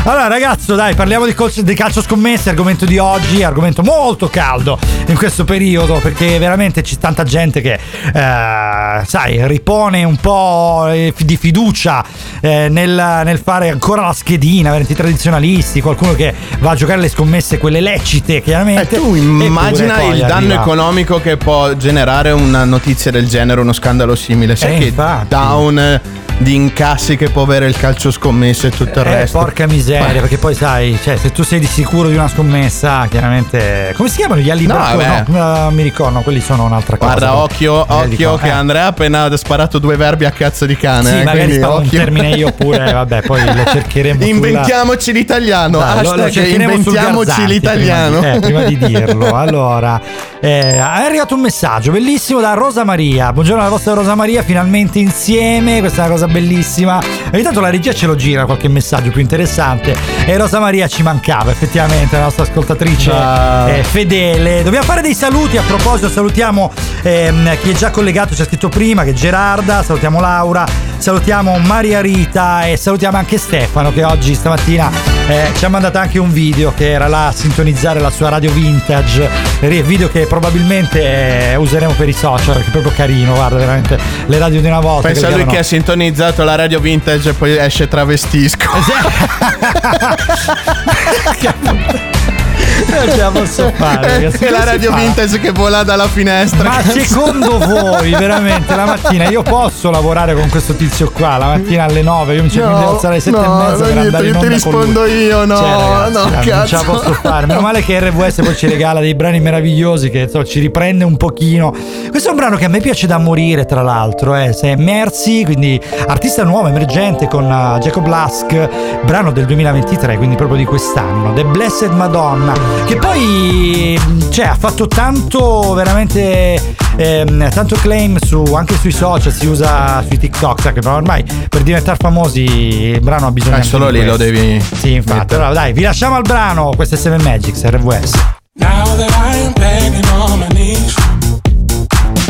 [0.05, 4.79] Allora ragazzo, dai, parliamo di, col- di calcio scommesse, argomento di oggi, argomento molto caldo
[5.07, 7.73] in questo periodo perché veramente c'è tanta gente che,
[8.15, 12.05] eh, sai, ripone un po' di fiducia
[12.41, 17.01] eh, nel, nel fare ancora la schedina, veramente i tradizionalisti, qualcuno che va a giocare
[17.01, 18.95] le scommesse, quelle lecite chiaramente.
[18.97, 23.73] Eh, tu immagina il danno arriva- economico che può generare una notizia del genere, uno
[23.73, 24.57] scandalo simile.
[24.57, 25.27] Sai Eh, che infatti.
[25.29, 26.01] down eh,
[26.43, 29.39] di incassi che può avere il calcio scommesse e tutto il Eh, resto.
[29.39, 33.93] porca miseria, perché poi sai, cioè, se tu sei di sicuro di una scommessa, chiaramente.
[33.97, 34.79] Come si chiamano gli ali No.
[35.27, 37.11] No, non mi ricordo, no, quelli sono un'altra cosa.
[37.13, 38.51] Guarda, occhio, Eh, occhio che eh.
[38.51, 41.09] Andrea ha appena sparato due verbi a cazzo di cane.
[41.11, 44.21] Sì, eh, magari un termine io pure, vabbè, poi lo cercheremo.
[44.23, 45.79] sulla- Inventiamoci l'italiano.
[45.79, 46.91] Dai, lo- lo inventiamoci
[47.31, 48.19] Garzanti l'italiano.
[48.21, 49.35] Prima di, eh, prima di dirlo.
[49.35, 50.01] Allora,
[50.41, 53.33] eh, è arrivato un messaggio bellissimo da Rosa Maria.
[53.33, 55.81] Buongiorno alla vostra Rosa Maria, finalmente insieme.
[55.81, 57.01] Questa è una cosa bellissima.
[57.33, 59.97] Ogni tanto la regia ce lo gira qualche messaggio più interessante.
[60.27, 64.63] E Rosa Maria ci mancava, effettivamente, la nostra ascoltatrice eh, fedele.
[64.63, 65.57] Dobbiamo fare dei saluti.
[65.57, 66.73] A proposito, salutiamo
[67.03, 69.83] ehm, chi è già collegato, c'è scritto prima, che è Gerarda.
[69.83, 70.92] Salutiamo Laura.
[71.03, 74.89] Salutiamo Maria Rita e salutiamo anche Stefano che oggi stamattina
[75.27, 78.53] eh, ci ha mandato anche un video che era là a sintonizzare la sua radio
[78.53, 79.29] vintage,
[79.59, 84.39] video che probabilmente eh, useremo per i social perché è proprio carino, guarda veramente le
[84.39, 85.09] radio di una volta.
[85.09, 88.71] Pensa a lui che ha sintonizzato la radio vintage e poi esce travestisco.
[93.03, 94.07] Non ce la posso fare.
[94.09, 94.97] ragazzi, È la radio fa?
[94.97, 96.63] vintage che vola dalla finestra.
[96.69, 97.01] Ma Cazzo.
[97.01, 102.03] secondo voi veramente la mattina io posso lavorare con questo tizio qua la mattina alle
[102.03, 104.39] 9 io mi cerco No, di alzare alle 7 no, e mezza per in io
[104.41, 106.85] ti rispondo io, no, Cioè, ragazzi, no, non ce la cazzo.
[106.85, 110.61] posso fare meno male che RWS poi ci regala dei brani meravigliosi che insomma, ci
[110.61, 111.75] riprende un pochino
[112.11, 114.53] questo è un brano che a me piace da morire tra l'altro eh.
[114.53, 118.69] se è Mercy quindi artista nuovo emergente con uh, Jacob Lask
[119.05, 123.99] brano del 2023 quindi proprio di quest'anno The Blessed Madonna Che poi
[124.31, 130.19] cioè, ha fatto tanto veramente ehm, tanto claim su, anche sui social, si usa sui
[130.19, 134.17] TikTok, però ormai per diventare famosi il brano ha bisogno Eh, solo di lì lo
[134.17, 134.33] questo.
[134.33, 135.19] devi Sì, infatti.
[135.19, 135.43] mettere.
[135.45, 138.11] Allora dai, vi lasciamo al brano, questo è 7 Magics, RVS.
[138.59, 140.95] Now that I am begging on my knees,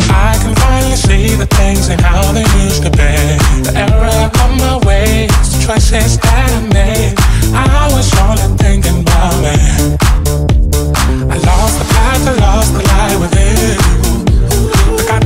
[0.09, 3.63] I can finally see the things and how they used to be.
[3.63, 7.15] The error of my ways, the choices that I made.
[7.55, 9.97] I was only thinking about me.
[11.33, 13.79] I lost the path, I lost the light within.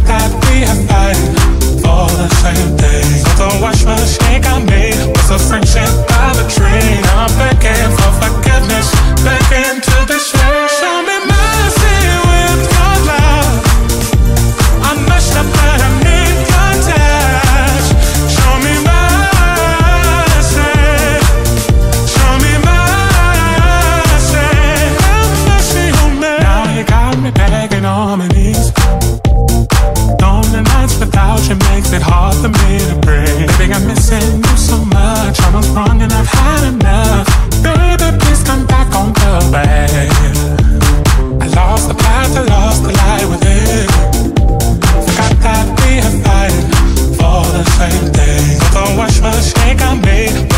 [0.07, 0.63] That we
[2.15, 2.77] the same
[3.61, 7.03] wash mistake I made was a friendship by the tree.
[7.11, 8.87] I'm begging for forgiveness,
[9.27, 9.96] begging to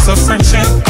[0.08, 0.87] made was a friendship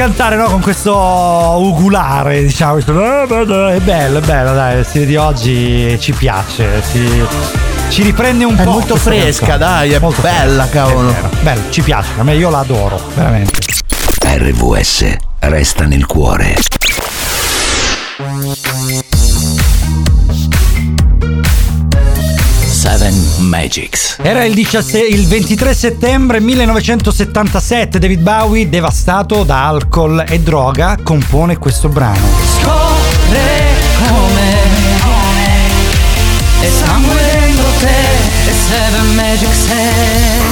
[0.00, 0.44] cantare, no?
[0.44, 2.72] Con questo ugulare, diciamo.
[2.72, 2.92] questo-
[3.68, 4.78] È bello, è bello, dai.
[4.78, 6.82] Il stile di oggi ci piace.
[6.90, 7.22] Ci,
[7.90, 8.70] ci riprende un È po'.
[8.70, 9.58] molto questa fresca, canzone.
[9.58, 11.10] dai, è Molto bella, fresca, cavolo.
[11.10, 11.30] è vero.
[11.42, 12.08] Bello, ci piace.
[12.18, 13.52] A me io la adoro, veramente.
[14.24, 16.56] RVS resta nel cuore.
[23.50, 24.18] Magics.
[24.22, 27.98] Era il, 17 il 23 settembre 1977.
[27.98, 32.26] David Bowie, devastato da alcol e droga, compone questo brano.
[32.60, 34.68] Scopre come
[36.62, 40.49] E sangue dentro te E Seven Magic sei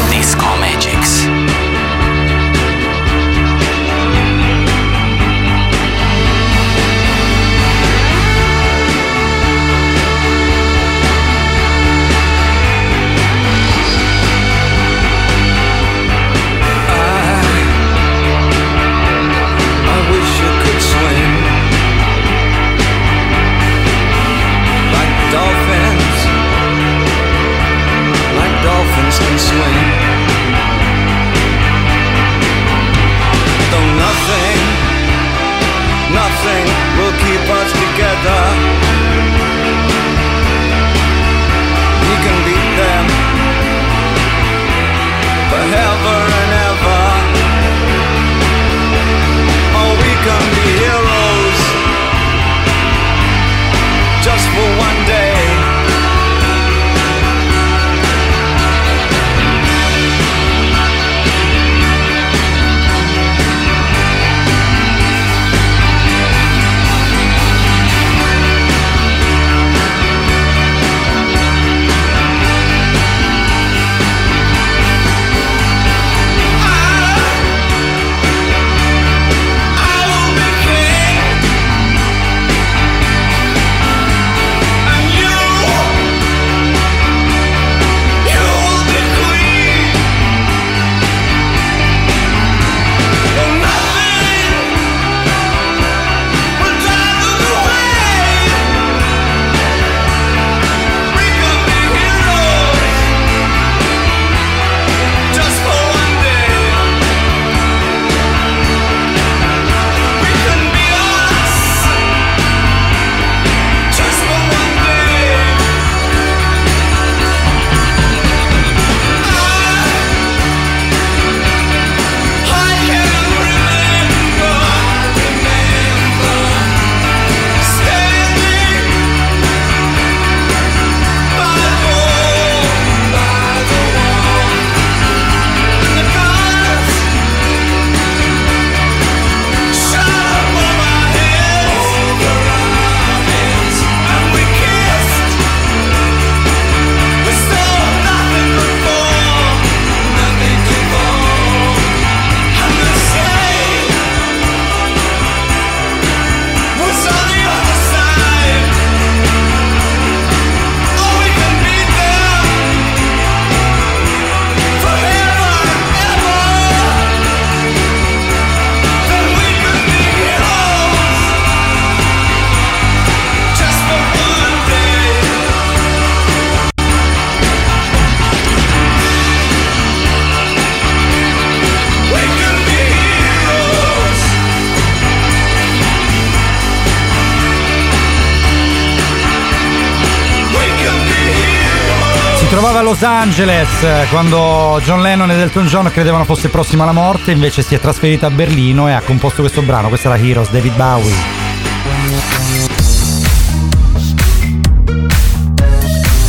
[193.01, 193.69] Los Angeles
[194.11, 198.27] quando John Lennon ed Elton John credevano fosse prossima alla morte, invece si è trasferito
[198.27, 199.87] a Berlino e ha composto questo brano.
[199.87, 201.15] Questa era Heroes, David Bowie.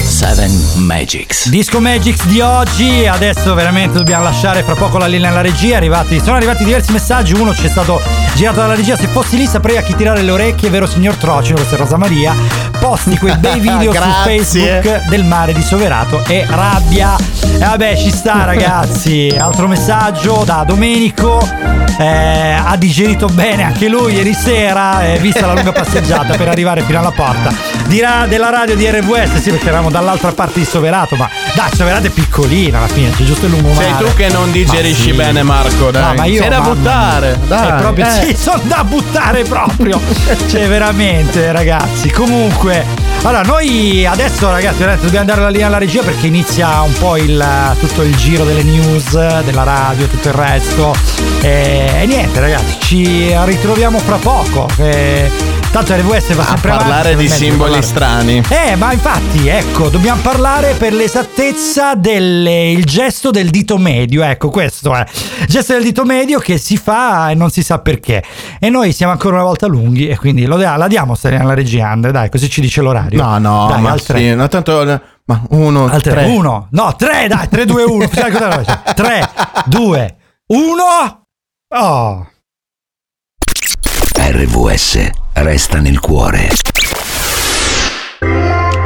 [0.05, 1.49] Seven Magics.
[1.49, 5.78] Disco Magics di oggi, adesso veramente dobbiamo lasciare fra poco la linea alla regia.
[5.78, 7.34] Arrivati, sono arrivati diversi messaggi.
[7.34, 7.99] Uno ci è stato
[8.36, 8.95] girato dalla regia.
[8.95, 11.97] Se fossi lì saprei a chi tirare le orecchie, vero signor Trocino, questa è Rosa
[11.97, 12.68] Maria.
[12.89, 13.99] Posti quei bei video su.
[14.23, 17.15] Facebook del mare di Soverato e rabbia.
[17.43, 19.31] E vabbè, ci sta, ragazzi.
[19.37, 21.47] Altro messaggio da Domenico.
[21.99, 26.81] Eh, ha digerito bene anche lui ieri sera, eh, vista la lunga passeggiata per arrivare
[26.81, 29.41] fino alla porta di ra- della radio di RWS.
[29.41, 33.23] Sì, perché eravamo dall'altra parte di Soverato, ma dai, Soverato è piccolina alla fine, c'è
[33.23, 33.85] giusto il lungomare.
[33.85, 35.27] Sei tu che non digerisci Ma sì.
[35.27, 35.91] bene, Marco.
[35.91, 36.03] Dai.
[36.03, 37.37] No, ma io Sei da buttare.
[37.37, 37.57] mia.
[37.57, 37.67] Dai.
[37.67, 38.25] È proprio, Eh.
[38.27, 39.99] Sì, sono da buttare proprio.
[40.47, 42.11] cioè, veramente, ragazzi.
[42.11, 42.85] Comunque,
[43.23, 47.43] allora, noi adesso, ragazzi, dobbiamo andare alla linea alla regia perché inizia un po' il,
[47.79, 49.11] tutto il giro delle news,
[49.41, 50.95] della radio e tutto il resto.
[51.41, 54.67] E, e niente, ragazzi, ci ritroviamo fra poco.
[54.77, 57.82] E, tanto RWS va A sempre avanti, parlare per di simboli parlare.
[57.82, 58.43] strani.
[58.49, 64.24] Eh, ma infatti, ecco, dobbiamo parlare per l'esattezza del gesto del dito medio.
[64.24, 65.05] Ecco, questo è.
[65.41, 68.24] Il gesto del dito medio che si fa e non si sa perché.
[68.59, 72.11] E noi siamo ancora una volta lunghi e quindi lo la diamo alla regia, Andre,
[72.11, 73.22] dai, così ci dice l'orario.
[73.22, 75.01] No, no, dai, ma sì, no, tanto.
[75.26, 76.26] Ma uno, Al tre.
[76.26, 78.09] Uno, no, tre, dai, tre, due, uno.
[78.11, 78.93] Sai cosa faccio?
[78.95, 79.30] Tre,
[79.65, 80.15] due,
[80.47, 81.24] uno.
[81.76, 82.28] Oh.
[84.17, 85.09] RVS
[85.41, 86.49] resta nel cuore.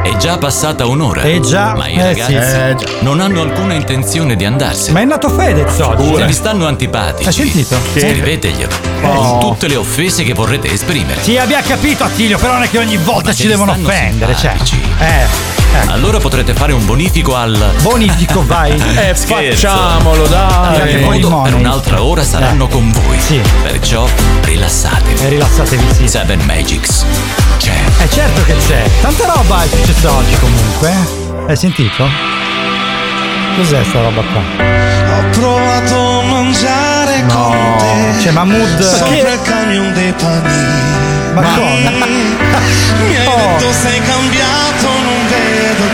[0.04, 1.22] È già passata un'ora.
[1.22, 2.36] Eh già, Ma i eh ragazzi sì.
[2.36, 2.86] Eh già.
[3.00, 4.92] non hanno alcuna intenzione di andarsene.
[4.92, 6.14] Ma è nato Fedez oggi.
[6.16, 7.76] Se vi stanno antipatici, Hai sentito?
[7.96, 9.38] scriveteglielo Oh.
[9.38, 11.22] con tutte le offese che vorrete esprimere.
[11.22, 14.52] Sì, abbiamo capito Attilio, però non è che ogni volta Ma ci devono offendere, cioè.
[14.62, 15.63] simpatici.
[15.74, 15.90] Eh.
[15.90, 17.72] Allora potrete fare un bonifico al.
[17.82, 18.72] Bonifico, vai.
[18.72, 19.66] Eh, Scherzo.
[19.68, 20.76] facciamolo, dai.
[20.76, 21.50] In ogni Eh, modo, money.
[21.52, 22.70] per un'altra ora saranno Eh.
[22.70, 23.18] con voi.
[23.20, 23.40] Sì.
[23.62, 24.06] Perciò
[24.42, 25.24] rilassatevi.
[25.24, 26.08] E rilassatevi, sì.
[26.08, 27.04] Seven Magics
[27.58, 27.74] c'è.
[28.02, 28.82] Eh certo che c'è.
[29.00, 30.90] Tanta roba è successa oggi comunque.
[30.90, 31.22] eh.
[31.48, 32.08] Hai sentito?
[33.56, 34.40] Cos'è sta roba qua?
[35.16, 37.34] Ho provato a mangiare No.
[37.34, 38.80] con te C'è Mahmood.
[38.96, 41.90] Sopra il camion dei panini Ma come?
[43.06, 43.36] Mi hai Oh.
[43.36, 44.88] detto sei cambiato,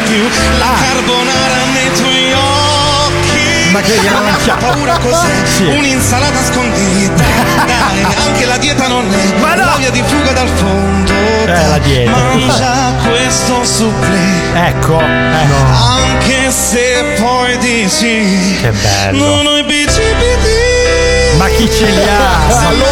[0.04, 0.28] più
[0.58, 4.66] La carbonara nei tuoi occhi Ma che lanciata?
[4.66, 5.44] Paura cos'è?
[5.44, 5.64] Sì.
[5.64, 7.22] Un'insalata scondita
[7.66, 9.64] Dai, anche la dieta non è Ma no.
[9.64, 12.10] La via di fuga dal fondo Eh, la dieta.
[12.10, 14.98] Mangia questo supplì Ecco.
[15.00, 15.04] Eh.
[15.04, 19.24] Anche se poi dici Che bello.
[19.24, 22.46] Non ho i bicipiti Ma chi ce li ha?
[22.48, 22.84] Mangio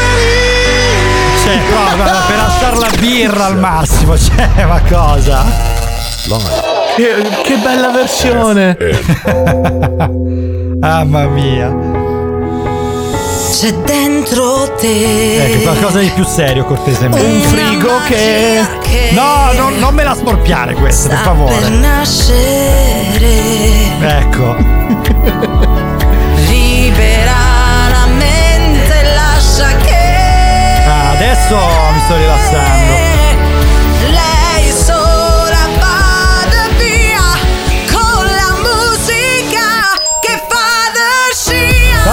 [0.00, 0.38] frigoriferi
[1.44, 5.44] Cioè, no, guarda, per alzare la birra al massimo, cioè, ma cosa?
[6.96, 8.76] Che, che bella versione.
[10.78, 11.74] Mamma mia.
[13.50, 17.26] C'è dentro te Ecco, qualcosa di più serio, cortesemente.
[17.26, 18.62] Un frigo che-
[19.12, 21.68] No, non, non me la sporpiare questa, per per favore.
[21.70, 23.38] nascere
[24.00, 24.56] Ecco.
[26.48, 27.34] libera
[27.90, 29.98] la mente lascia che
[30.86, 33.09] Ah, adesso mi sto rilassando.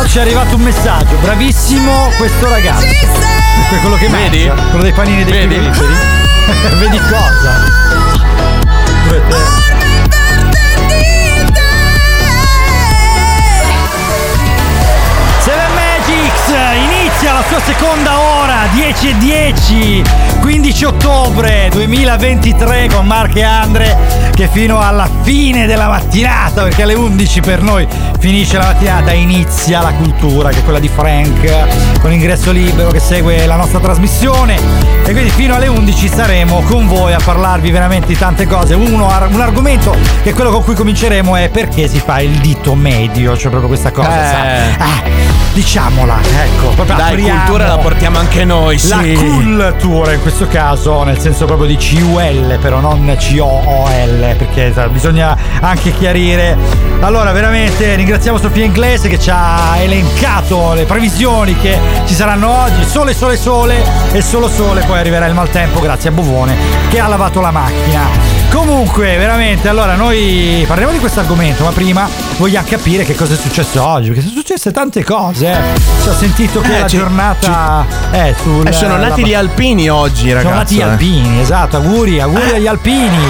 [0.08, 2.86] Ci è arrivato un messaggio, bravissimo questo ragazzo.
[3.70, 4.46] Que- Quello che Vedi?
[4.48, 5.56] mangia, quello dei panini dei Vedi?
[5.56, 5.94] frigoriferi.
[6.80, 7.64] Vedi cosa?
[9.06, 9.56] Dovete-
[15.40, 16.54] Seven Magics
[16.84, 20.04] inizia la sua seconda ora 10 e 10
[20.42, 23.98] 15 ottobre 2023 con Mark e Andre
[24.34, 27.88] che fino alla fine della mattinata perché alle 11 per noi
[28.20, 33.00] finisce la mattinata inizia la cultura che è quella di Frank con ingresso libero che
[33.00, 34.56] segue la nostra trasmissione.
[35.06, 38.74] E quindi fino alle 11 saremo con voi a parlarvi veramente di tante cose.
[38.74, 42.76] Uno, un argomento che è quello con cui cominceremo è perché si fa il dito
[42.76, 44.10] medio cioè proprio questa cosa
[44.78, 45.47] Eh.
[45.58, 46.68] Diciamola ecco.
[46.76, 47.40] Proprio Dai, apriamo.
[47.40, 48.90] cultura la portiamo anche noi, sì.
[49.56, 55.36] la cultura in questo caso nel senso proprio di CUL però non C-O-O-L perché bisogna
[55.60, 56.56] anche chiarire.
[57.00, 62.84] Allora veramente ringraziamo Sofia Inglese che ci ha elencato le previsioni che ci saranno oggi.
[62.86, 66.56] Sole sole sole e solo sole poi arriverà il maltempo grazie a Bovone
[66.90, 72.10] che ha lavato la macchina Comunque, veramente, allora noi parliamo di questo argomento, ma prima
[72.38, 75.52] vogliamo capire che cosa è successo oggi, perché sono successe tante cose.
[75.52, 75.80] eh.
[76.02, 78.66] Ci ho sentito che Eh, la ci- giornata è sul.
[78.66, 80.46] Eh, sono nati la- gli alpini oggi, ragazzi.
[80.48, 83.26] Sono nati gli alpini, esatto, auguri, auguri agli alpini,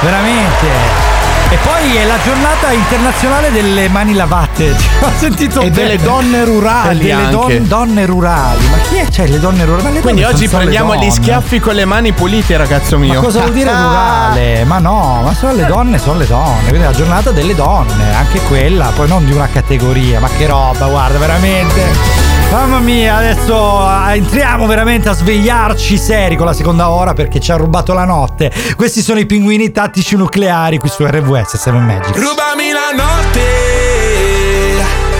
[0.00, 1.13] veramente.
[1.54, 4.74] E poi è la giornata internazionale delle mani lavate.
[5.00, 5.96] Ho sentito E bene.
[5.96, 7.30] delle donne rurali E delle anche.
[7.30, 8.66] don- donne rurali.
[8.70, 9.06] Ma chi è?
[9.08, 9.92] C'è le donne rurali?
[9.94, 13.14] Le Quindi donne oggi prendiamo gli schiaffi con le mani pulite, ragazzo mio.
[13.14, 14.64] Ma cosa vuol dire rurale?
[14.64, 16.62] Ma no, ma sono le donne, sono le donne.
[16.70, 20.18] Quindi è la giornata delle donne, anche quella, poi non di una categoria.
[20.18, 22.23] Ma che roba, guarda, veramente.
[22.54, 27.50] Mamma mia, adesso ah, entriamo veramente a svegliarci seri con la seconda ora perché ci
[27.50, 28.52] ha rubato la notte.
[28.76, 32.14] Questi sono i pinguini tattici nucleari qui su RWS 7 Magic.
[32.14, 33.40] Rubami la notte,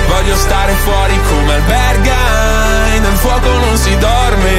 [0.07, 4.53] voglio stare fuori come albergai, nel fuoco non si dorme,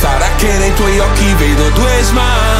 [0.00, 2.59] sarà che nei tuoi occhi vedo due smile.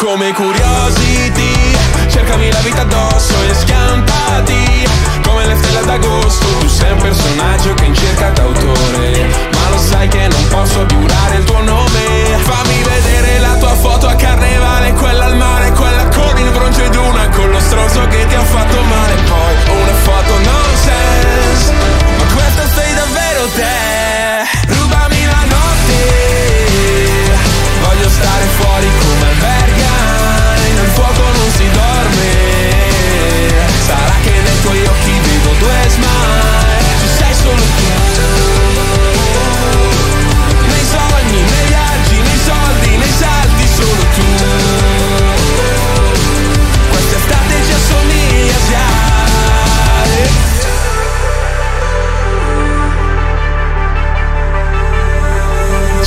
[0.00, 1.76] come curiosity.
[2.08, 4.88] Cercami la vita addosso e schiantati,
[5.22, 6.46] come le stelle d'agosto.
[6.60, 11.36] Tu sei un personaggio che in cerca d'autore, ma lo sai che non posso giurare
[11.36, 12.00] il tuo nome.
[12.38, 16.94] Fammi vedere la tua foto a carnevale, quella al mare, quella con il bronzo ed
[16.94, 19.14] una con lo stronzo che ti ha fatto male.
[19.28, 19.49] Poi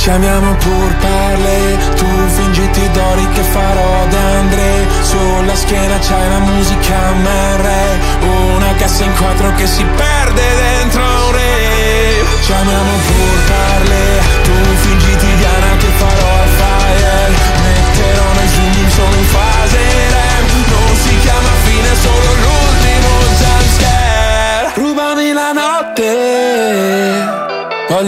[0.04, 6.94] Ci amiamo pur parle, tu fingiti d'ori che farò d'Andre Sulla schiena c'hai la musica
[7.12, 7.66] MR
[8.20, 12.22] Una cassa in quattro che si perde dentro un re.
[12.42, 14.52] Ci amiamo pur parle, tu
[14.82, 15.33] fingiti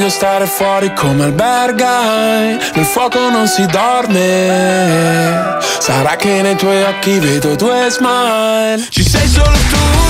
[0.06, 2.58] Voglio stare fuori come albergai.
[2.74, 5.58] Nel fuoco non si dorme.
[5.80, 8.86] Sarà che nei tuoi occhi vedo due smile.
[8.88, 10.05] Ci sei solo tu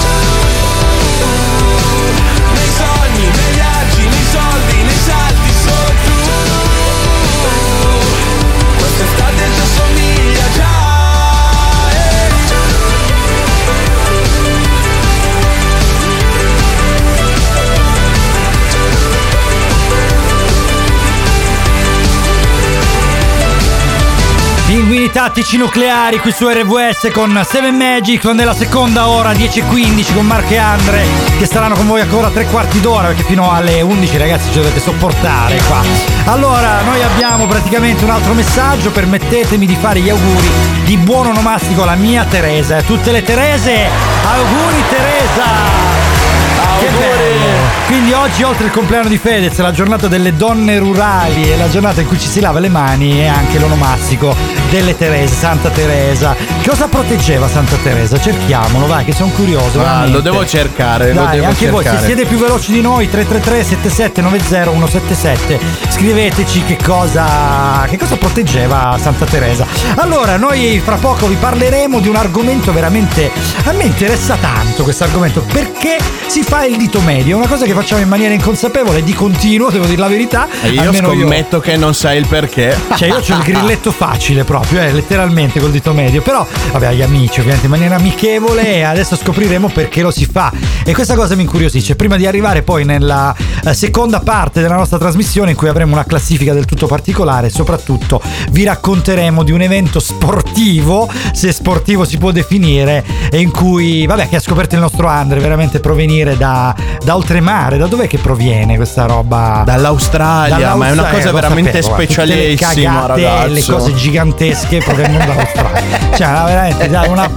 [25.16, 30.58] tattici nucleari qui su RWS con 7 Magic nella seconda ora 10.15 con Marco e
[30.58, 31.06] Andre
[31.38, 34.78] che saranno con voi ancora tre quarti d'ora perché fino alle 11 ragazzi ci dovete
[34.78, 35.80] sopportare qua.
[36.26, 40.50] Allora noi abbiamo praticamente un altro messaggio, permettetemi di fare gli auguri
[40.84, 43.88] di buon onomastico alla mia Teresa e a tutte le Terese,
[44.22, 46.45] auguri Teresa!
[46.78, 47.74] Che bello!
[47.86, 52.00] Quindi oggi oltre il compleanno di Fedez, la giornata delle donne rurali e la giornata
[52.00, 54.34] in cui ci si lava le mani e anche l'onomastico
[54.70, 56.34] delle Terese, Santa Teresa.
[56.66, 58.18] Cosa proteggeva Santa Teresa?
[58.20, 59.80] Cerchiamolo, vai, che sono curioso.
[59.80, 62.06] Ah, lo devo cercare, lo Dai, devo anche voi, cercare.
[62.06, 68.98] se siete più veloci di noi, 333 7790 177, scriveteci che cosa, che cosa proteggeva
[69.00, 69.64] Santa Teresa.
[69.96, 73.30] Allora, noi fra poco vi parleremo di un argomento veramente.
[73.64, 77.64] A me interessa tanto questo argomento perché si fa il dito medio, è una cosa
[77.66, 80.46] che facciamo in maniera inconsapevole di continuo, devo dire la verità.
[80.62, 82.76] E io scommetto che non sai il perché.
[82.96, 84.80] Cioè, io ho il grilletto facile proprio.
[84.80, 86.22] eh, letteralmente col dito medio.
[86.22, 90.52] Però, vabbè, agli amici, ovviamente in maniera amichevole e adesso scopriremo perché lo si fa.
[90.84, 91.96] E questa cosa mi incuriosisce.
[91.96, 93.34] Prima di arrivare poi nella
[93.64, 98.22] eh, seconda parte della nostra trasmissione in cui avremo una classifica del tutto particolare, soprattutto
[98.50, 104.28] vi racconteremo di un evento sportivo, se sportivo si può definire, e in cui, vabbè,
[104.28, 107.76] che ha scoperto il nostro Andre, veramente provenire da, da oltremare.
[107.76, 109.62] Da dov'è che proviene questa roba?
[109.64, 113.52] Dall'Australia, ma è una cosa veramente sapevo, specialissima, le cagate, ragazzo.
[113.52, 115.98] le cose gigantesche provengono dall'Australia.
[116.16, 117.28] Cioè, veramente, dai, una,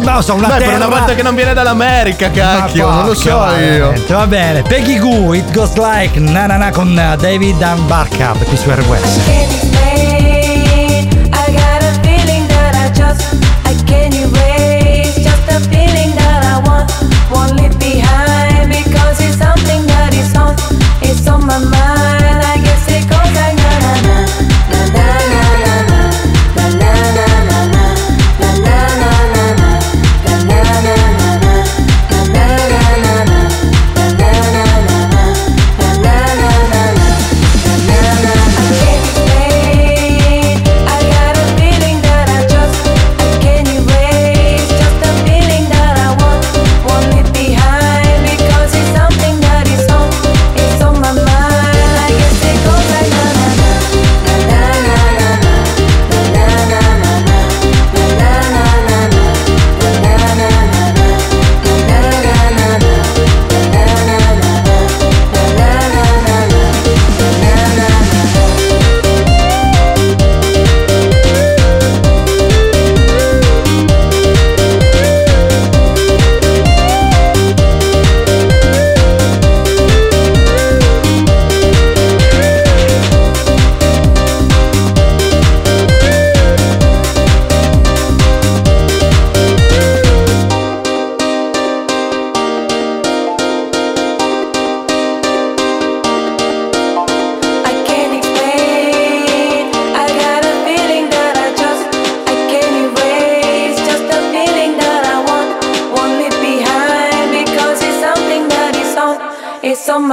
[0.00, 0.86] non lo so, una Beh, per terra...
[0.86, 3.92] una volta che non viene dall'America, cacchio, non lo so io.
[4.08, 8.56] Va bene, Peggy Goo, It Goes Like Na Na Na con David Dan Barcard qui
[8.56, 9.18] su RWS.
[11.36, 13.22] I got a feeling that I just
[13.64, 15.14] I can't erase.
[15.22, 16.90] Just a feeling that I want,
[17.34, 19.53] won't leave behind because it's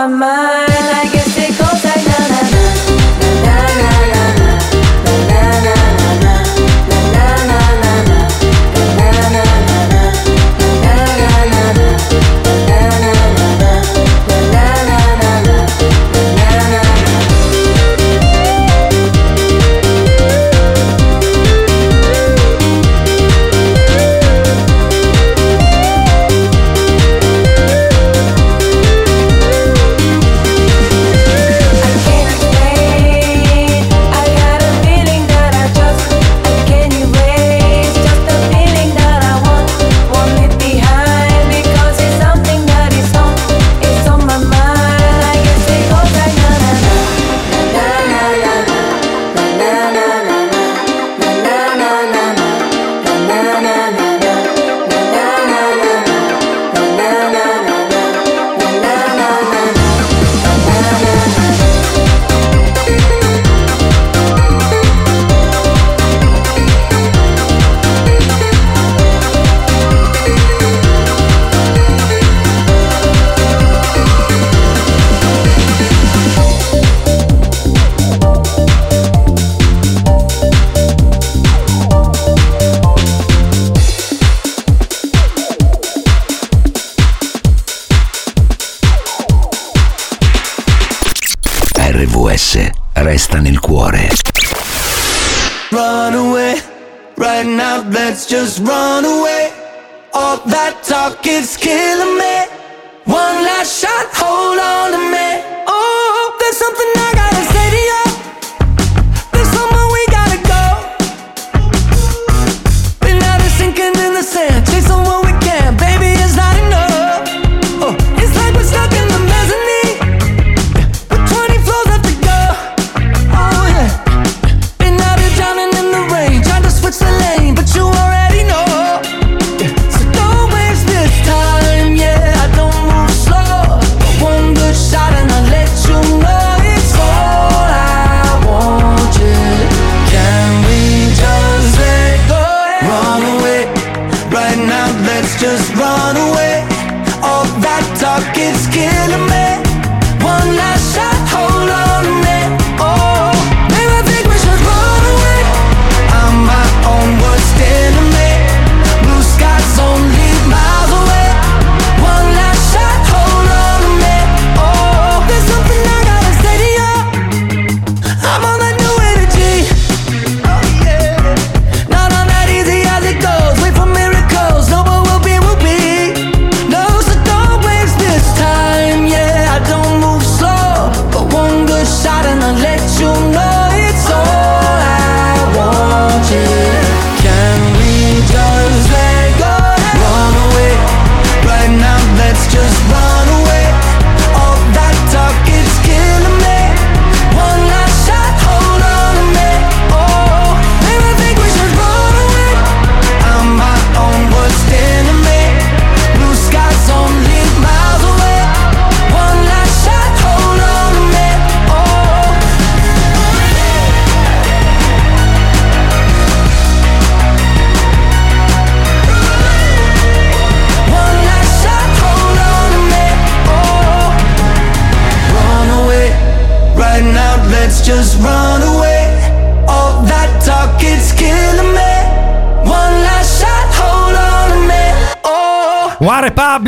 [0.07, 0.40] my.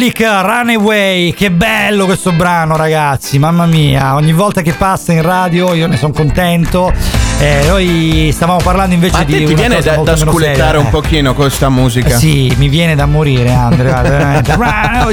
[0.03, 5.21] One Republic, Runaway, che bello questo brano ragazzi, mamma mia, ogni volta che passa in
[5.21, 6.91] radio io ne sono contento.
[7.43, 9.43] Eh, noi stavamo parlando invece Ma di...
[9.43, 10.89] ti viene da, da sculettare un eh.
[10.89, 12.15] pochino con sta musica?
[12.15, 13.99] Eh Sì, mi viene da morire, Andrea.
[14.01, 14.57] veramente.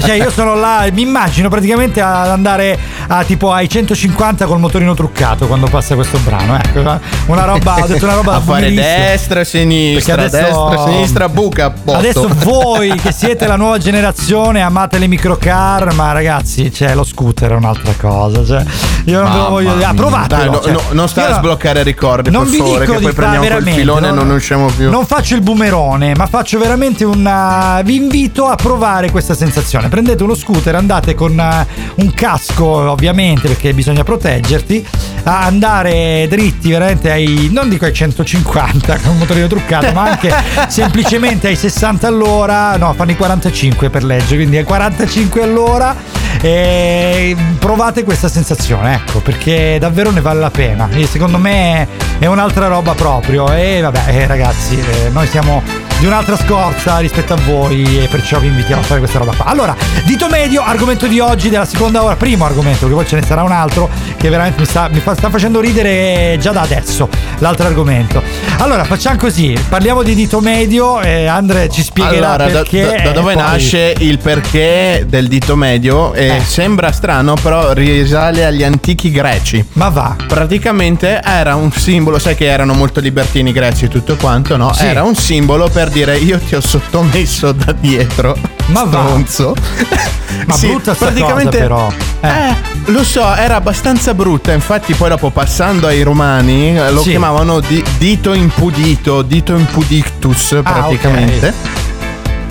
[0.01, 2.79] Cioè, io sono là, mi immagino praticamente ad andare
[3.09, 6.57] a tipo ai 150 col motorino truccato quando passa questo brano.
[6.57, 11.71] Ecco, una roba, ho detto una roba a fare destra, sinistra, adesso- destra, sinistra, buca,
[11.71, 11.99] botto.
[11.99, 17.51] Adesso voi che siete la nuova generazione amate le microcar, ma ragazzi, cioè lo scooter
[17.51, 18.45] è un'altra cosa.
[18.45, 18.65] Cioè,
[19.07, 19.85] io non lo voglio.
[19.85, 20.41] Ah, provatelo.
[20.41, 20.73] Dai, no, cioè.
[20.73, 23.47] no, non sta a sbloccare ricordi, non per vi favore, dico che di poi prendiamo
[23.47, 24.91] quel filone e non usciamo più.
[24.91, 27.81] Non faccio il boomerone, ma faccio veramente una.
[27.85, 29.89] Vi invito a provare questa sensazione.
[29.89, 31.67] Prendete uno scooter, andate con eh,
[31.97, 34.87] un casco, ovviamente, perché bisogna proteggerti.
[35.23, 37.49] A andare dritti veramente ai.
[37.53, 40.33] non dico ai 150 con un motorino truccato, ma anche
[40.69, 42.77] semplicemente ai 60 all'ora.
[42.77, 46.19] No, fanno i 45 per legge, quindi ai 45 all'ora.
[46.43, 50.89] E provate questa sensazione, ecco, perché davvero ne vale la pena.
[50.91, 51.87] E secondo me
[52.19, 53.53] è un'altra roba proprio.
[53.53, 55.63] E vabbè, eh, ragazzi, eh, noi siamo
[55.99, 59.45] di un'altra scorza rispetto a voi e perciò vi invitiamo a fare questa roba qua.
[59.47, 63.23] Allora, dito medio, argomento di oggi della seconda ora, primo argomento, perché poi ce ne
[63.27, 67.09] sarà un altro che veramente mi sta, mi fa- sta facendo ridere già da adesso,
[67.39, 68.23] l'altro argomento.
[68.59, 72.83] Allora, facciamo così, parliamo di dito medio e Andre ci spiegherà Allora, da, perché.
[72.83, 76.15] da- da dove e poi- nasce il perché del dito medio?
[76.15, 76.41] E Eh.
[76.41, 79.63] Sembra strano, però risale agli antichi greci.
[79.75, 80.17] Ma va.
[80.27, 84.73] Praticamente era un simbolo, sai che erano molto libertini i greci e tutto quanto, no?
[84.73, 84.85] Sì.
[84.85, 88.37] Era un simbolo per dire io ti ho sottomesso da dietro.
[88.67, 89.03] Ma va.
[89.03, 89.55] stronzo.
[90.47, 91.93] Ma Sì, brutta praticamente- cosa però.
[92.21, 92.55] Eh,
[92.93, 94.53] lo so, era abbastanza brutta.
[94.53, 97.11] Infatti, poi dopo passando ai romani eh, lo Sì.
[97.11, 101.53] chiamavano di- dito impudito, dito impudictus Ah, praticamente.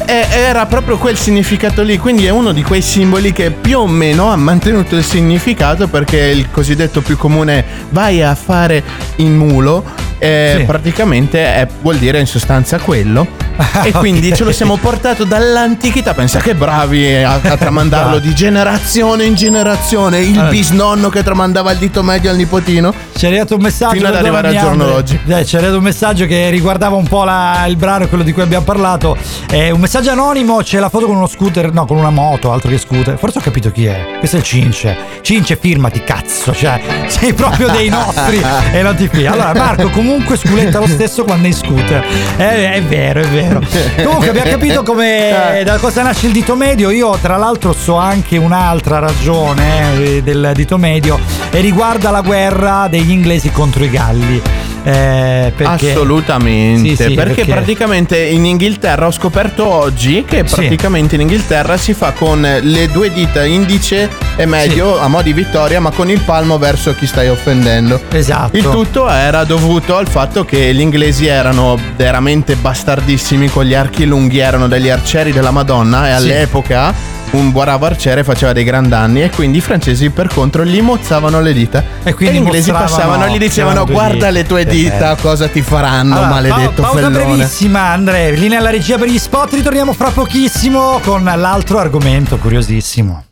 [0.09, 3.85] E era proprio quel significato lì, quindi è uno di quei simboli che più o
[3.85, 8.83] meno ha mantenuto il significato perché il cosiddetto più comune vai a fare
[9.17, 9.83] in mulo,
[10.19, 10.63] eh, Sì.
[10.65, 13.25] praticamente è- vuol dire in sostanza quello.
[13.83, 14.35] e quindi ok.
[14.37, 16.13] ce lo siamo portato dall'antichità.
[16.13, 20.19] Pensa che bravi a, a tramandarlo di generazione in generazione.
[20.21, 20.49] Il Eh.
[20.49, 22.93] bisnonno che tramandava il dito medio al nipotino.
[23.15, 25.19] Ci è arrivato un messaggio Fino ad arrivare al giorno d'oggi.
[25.27, 28.31] Eh, ci è arrivato un messaggio che riguardava un po' la- il brano, quello di
[28.31, 29.17] cui abbiamo parlato.
[29.49, 32.69] Eh, un messaggio anonimo, c'è la foto con uno scooter, no, con una moto, altro
[32.69, 33.17] che scooter.
[33.17, 34.05] Forse ho capito chi è.
[34.19, 34.97] Questo è il Cince.
[35.21, 36.53] Cince, firmati, cazzo.
[36.53, 38.41] Cioè, sei proprio dei nostri
[38.71, 39.25] e non ti fidi.
[39.25, 42.05] Allora, Marco, comunque sculetta lo stesso quando è in scooter.
[42.37, 43.61] Eh, è vero, è vero.
[44.03, 46.89] Comunque abbiamo capito come da cosa nasce il dito medio.
[46.89, 51.19] Io, tra l'altro, so anche un'altra ragione eh, del dito medio
[51.51, 54.41] e riguarda la guerra degli inglesi contro i galli.
[54.83, 55.91] Eh, perché...
[55.91, 60.55] Assolutamente, Sì, sì, perché, perché- praticamente in Inghilterra ho scoperto oggi che Sì.
[60.55, 65.33] praticamente in Inghilterra si fa con le due dita indice e medio a mo' di
[65.33, 68.01] vittoria, ma con il palmo verso chi stai offendendo.
[68.11, 68.55] Esatto.
[68.57, 74.05] Il tutto era dovuto al fatto che gli inglesi erano veramente bastardissimi con gli archi
[74.05, 76.15] lunghi, erano degli arcieri della Madonna e Sì.
[76.15, 76.93] all'epoca
[77.31, 81.39] un bravo arciere faceva dei gran danni e quindi i francesi per contro gli mozzavano
[81.41, 84.65] le dita E quindi gli inglesi passavano e gli dicevano guarda dita." le tue Eh,
[84.65, 88.31] dita cosa ti faranno Allora, maledetto pa- pausa fellone brevissima, Andre.
[88.31, 89.53] Linea alla regia per gli spot.
[89.53, 93.23] Ritorniamo fra pochissimo con l'altro argomento curiosissimo.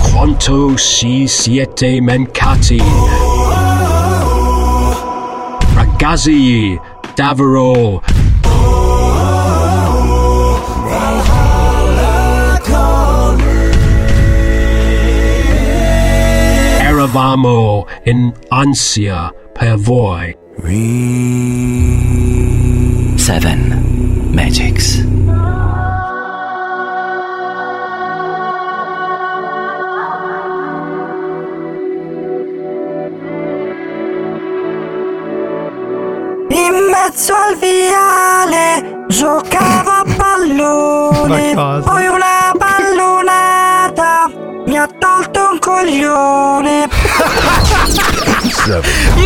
[0.00, 2.80] Quanto si siete mancati?
[6.04, 6.78] Ragazzi,
[7.14, 8.02] davvero.
[16.78, 20.36] Eravamo in ansia per voi.
[23.16, 25.06] Seven Magics.
[37.14, 41.54] Ragazzo al viale giocavo a pallone.
[41.54, 41.80] Ma?
[41.84, 44.30] Poi una pallonata
[44.66, 46.88] mi ha tolto un coglione.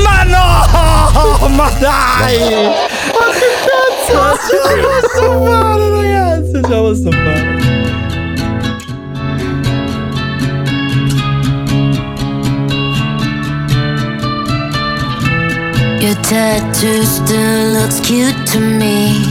[0.03, 1.49] Ma no!
[1.49, 2.67] Ma dai!
[3.15, 4.13] Ma che cazzo?
[4.13, 5.98] Non ce la posso fare,
[16.09, 19.27] Your tattoo still looks cute to me,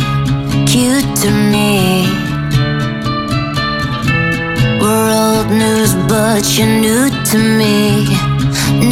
[0.67, 2.05] cute to me.
[4.79, 8.05] We're old news, but you're new to me,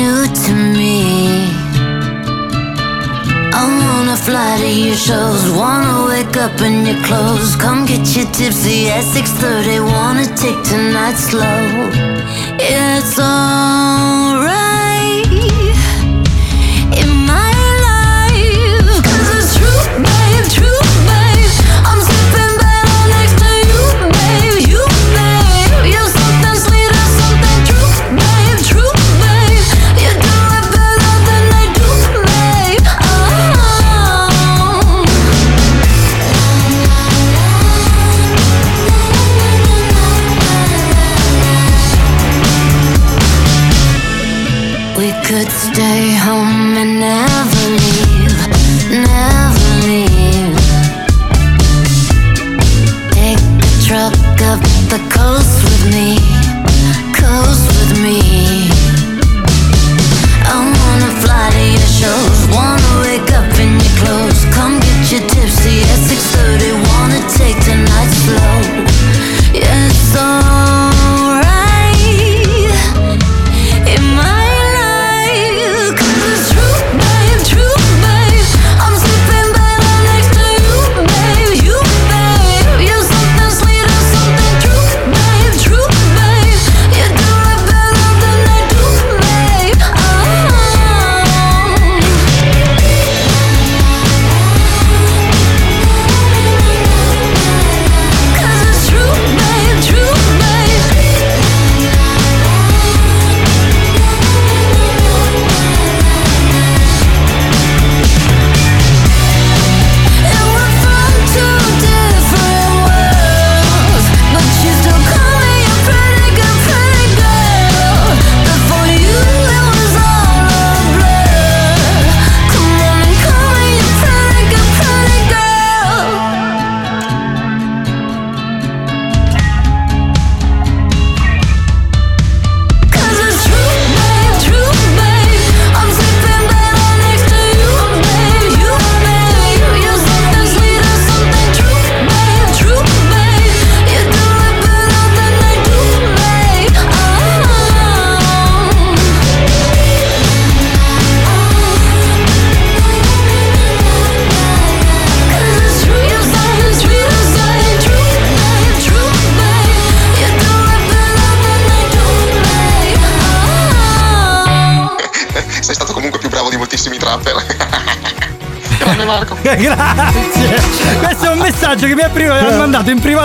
[0.01, 1.45] new to me.
[3.53, 7.55] I wanna fly to your shows, wanna wake up in your clothes.
[7.55, 11.61] Come get you tipsy at 6:30, wanna take tonight slow.
[12.57, 14.74] It's alright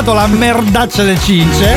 [0.01, 1.77] privato la merdaccia del Cince.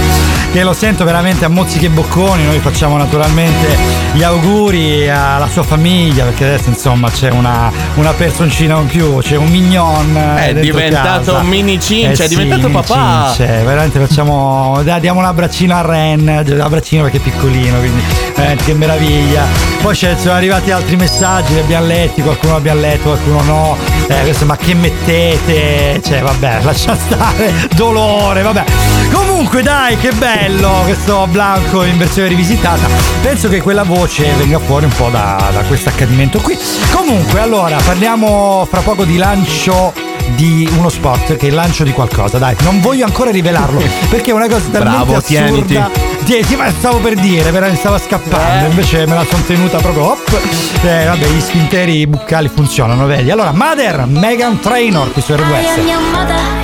[0.52, 2.45] Che lo sento veramente a mozzichi e bocconi.
[2.45, 3.76] Noi facciamo naturalmente
[4.14, 6.26] gli auguri alla sua famiglia.
[6.26, 10.16] Perché adesso insomma c'è una, una personcina in più, c'è un mignon.
[10.38, 11.38] È dentro diventato casa.
[11.40, 13.34] un mini Cince, Eh è diventato mini papà.
[13.36, 13.64] Cince.
[13.64, 14.82] Veramente facciamo.
[15.00, 16.44] Diamo un abbraccino a Ren.
[16.45, 18.02] L'abbraccino perché è piccolino, quindi
[18.35, 19.45] veramente che meraviglia.
[19.81, 23.77] Poi ci sono arrivati altri messaggi, li abbiamo letti, qualcuno abbiamo letto, qualcuno no.
[24.07, 26.01] Eh, questo, ma che mettete?
[26.03, 27.53] Cioè, vabbè, lascia stare.
[27.76, 28.64] Dolore, vabbè.
[29.11, 32.88] Comunque, dai, che bello questo Blanco in versione rivisitata.
[33.22, 36.57] Penso che quella voce venga fuori un po' da, da questo accadimento qui.
[36.91, 40.03] Comunque, allora, parliamo fra poco di lancio
[40.36, 44.32] di uno sport che è il lancio di qualcosa dai non voglio ancora rivelarlo perché
[44.32, 46.02] è una cosa talmente Bravo, assurda tieniti.
[46.24, 48.70] Tieni, ma stavo per dire veramente stava scappando Eh.
[48.70, 50.40] invece me la sono tenuta proprio hop
[50.84, 56.00] eh, vabbè gli sfinteri buccali funzionano vedi allora Mother Megan Trainor qui su RWS your
[56.12, 56.62] mother.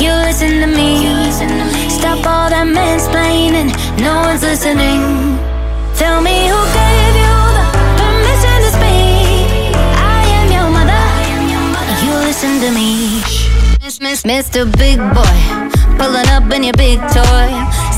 [0.00, 1.30] You listen to me.
[1.88, 3.72] Stop all that mansplaining.
[4.00, 5.38] No one's listening.
[5.96, 7.03] Tell me who gave
[12.64, 13.20] to me.
[13.82, 14.64] Miss, miss, Mr.
[14.78, 15.38] Big Boy,
[15.98, 17.48] pulling up in your big toy.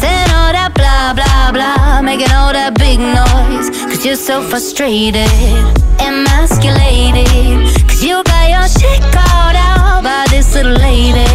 [0.00, 2.02] Saying all that blah, blah, blah.
[2.02, 3.70] Making all that big noise.
[3.86, 5.30] Cause you're so frustrated.
[6.02, 7.28] Emasculated.
[7.86, 11.30] Cause you got your shit called out by this little lady.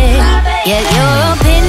[0.68, 1.60] Yet your opinion's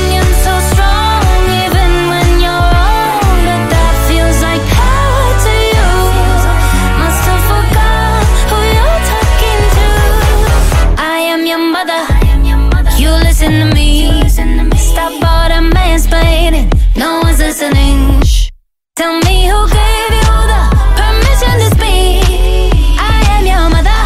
[18.94, 20.62] Tell me who gave you the
[21.00, 23.00] permission to speak.
[23.00, 24.02] I am your mother.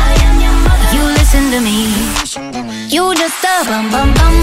[0.94, 1.90] You listen to me.
[2.86, 4.36] You just a bum bum bum.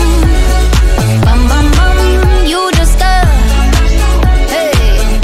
[1.23, 2.45] Bum bum bum.
[2.45, 3.23] You just a.
[4.51, 5.15] Hey.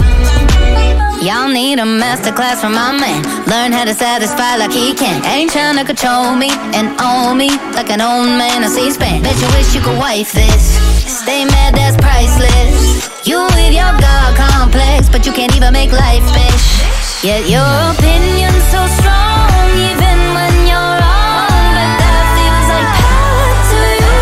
[1.21, 3.21] Y'all need a masterclass from my man.
[3.45, 5.25] Learn how to satisfy like he can.
[5.25, 9.21] Ain't trying to control me and own me like an old man on C-SPAN.
[9.21, 10.88] Bet you wish you could wife this.
[11.09, 13.09] Stay mad, that's priceless.
[13.27, 17.23] You with your God complex, but you can't even make life, bitch.
[17.23, 19.49] Yet your opinion's so strong,
[19.89, 21.65] even when you're wrong.
[21.75, 24.21] But that feels like power to you.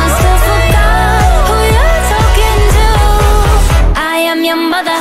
[0.00, 2.88] Must have forgot who you're talking to.
[3.96, 5.00] I am your mother.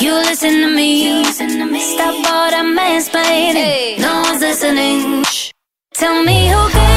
[0.00, 1.24] You listen to me.
[1.24, 4.00] Stop all that mansplaining.
[4.00, 5.24] No one's listening.
[5.92, 6.93] Tell me who gave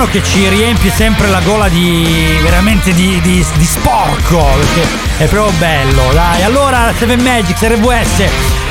[0.00, 5.26] brano che ci riempie sempre la gola di veramente di, di- di sporco perché è
[5.26, 6.10] proprio bello.
[6.12, 8.24] Dai, allora Seven Magics RVS,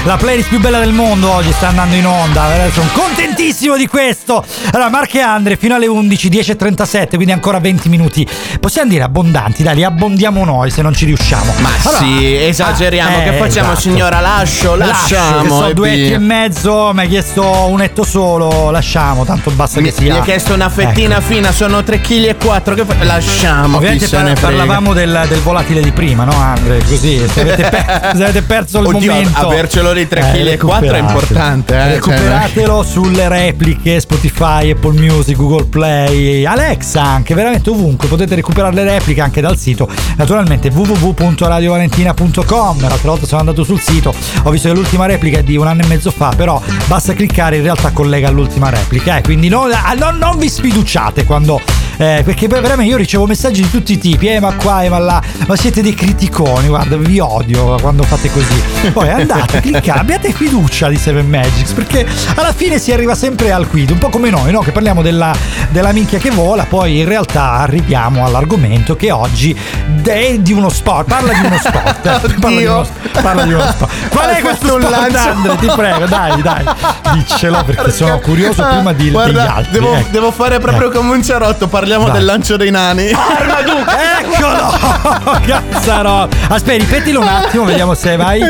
[0.06, 2.48] la playlist più bella del mondo oggi sta andando in onda.
[2.72, 4.44] Sono contentissimo di questo.
[4.72, 8.28] Allora, Marco e Andre fino alle 11, 10.37, quindi ancora 20 minuti.
[8.60, 11.19] Possiamo dire abbondanti, dai, li abbondiamo noi se non ci riusciamo.
[11.38, 14.20] Ma sì, esageriamo, che facciamo, signora?
[14.20, 18.72] Lascio, lasciamo, che so, e due etti e mezzo, mi hai chiesto un etto solo,
[18.72, 20.14] lasciamo, tanto basta che Mi, sia.
[20.14, 21.26] mi ha chiesto una fettina Ecco.
[21.26, 25.82] fina, sono 3 kg e 4 che fa- lasciamo, Ovviamente par- parlavamo del, del volatile
[25.82, 26.80] di prima, no Andre?
[26.80, 29.40] Così, se avete, per- se avete perso il Oddio, momento.
[29.40, 35.36] avercelo di 3 kg e 4 è importante, eh, Recuperatelo sulle repliche Spotify, Apple Music,
[35.36, 38.08] Google Play, Alexa anche, veramente ovunque.
[38.08, 39.88] Potete recuperare le repliche anche dal sito.
[40.18, 40.70] Naturalmente
[41.20, 42.80] www.radiovalentina.com.
[42.82, 44.14] L'altra volta sono andato sul sito,
[44.44, 47.58] ho visto che l'ultima replica è di un anno e mezzo fa, però basta cliccare,
[47.58, 49.18] in realtà collega all'ultima replica.
[49.18, 51.62] Eh, quindi non, ah, non- non vi sfiduciate quando
[52.00, 54.90] eh, perché poi veramente io ricevo messaggi di tutti i tipi, eh ma qua, eh
[54.90, 58.90] ma là, ma siete dei criticoni, guarda, vi odio quando fate così.
[58.94, 63.68] Poi andate, cliccate, abbiate fiducia di Seven Magics, perché alla fine si arriva sempre al
[63.68, 64.62] quid, un po' come noi, no?
[64.62, 65.36] Che parliamo della,
[65.70, 69.54] della minchia che vola, poi in realtà arriviamo all'argomento che oggi
[70.06, 72.06] è di uno sport, parla di uno sport.
[72.06, 72.88] eh, parla, di uno,
[73.22, 73.92] parla di uno sport.
[74.10, 75.18] Qual è questo sport, lancio.
[75.18, 75.56] Andre?
[75.58, 76.64] Ti prego, dai, dai,
[77.14, 79.72] diccelo perché sono curioso prima di, Guarda, degli altri.
[79.74, 80.08] devo, ecco.
[80.12, 81.00] devo fare proprio Ecco.
[81.00, 81.68] come un cerotto.
[81.68, 82.12] Parliamo Vai.
[82.12, 83.08] del lancio dei nani.
[84.20, 85.40] Eccolo!
[85.46, 86.28] Cazzaro!
[86.50, 88.42] Aspetta, ripetilo un attimo, vediamo se vai.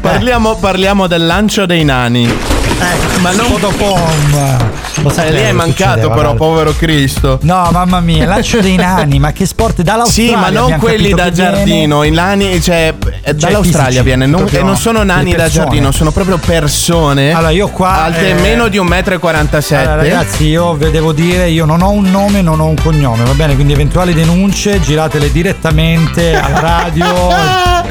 [0.00, 2.57] Parliamo, parliamo del lancio dei nani.
[2.80, 3.46] Ecco, ma non.
[3.46, 4.76] Fotopom.
[5.02, 7.38] Lo Eh, sapevo lì è mancato, però, povero Cristo.
[7.42, 10.32] No, mamma mia, lancio dei nani, ma che sport dall'Australia?
[10.34, 14.62] Sì, ma non quelli da giardino, i nani, cioè, eh, dall'Australia fisici, viene, non, e
[14.62, 17.32] non sono nani da giardino, sono proprio persone.
[17.32, 19.76] Allora, io qua, Alte eh, meno di 1,47 m.
[19.78, 23.22] Allora, ragazzi, io ve devo dire, io non ho un nome, non ho un cognome,
[23.24, 23.54] va bene?
[23.54, 27.06] Quindi eventuali denunce giratele direttamente alla radio.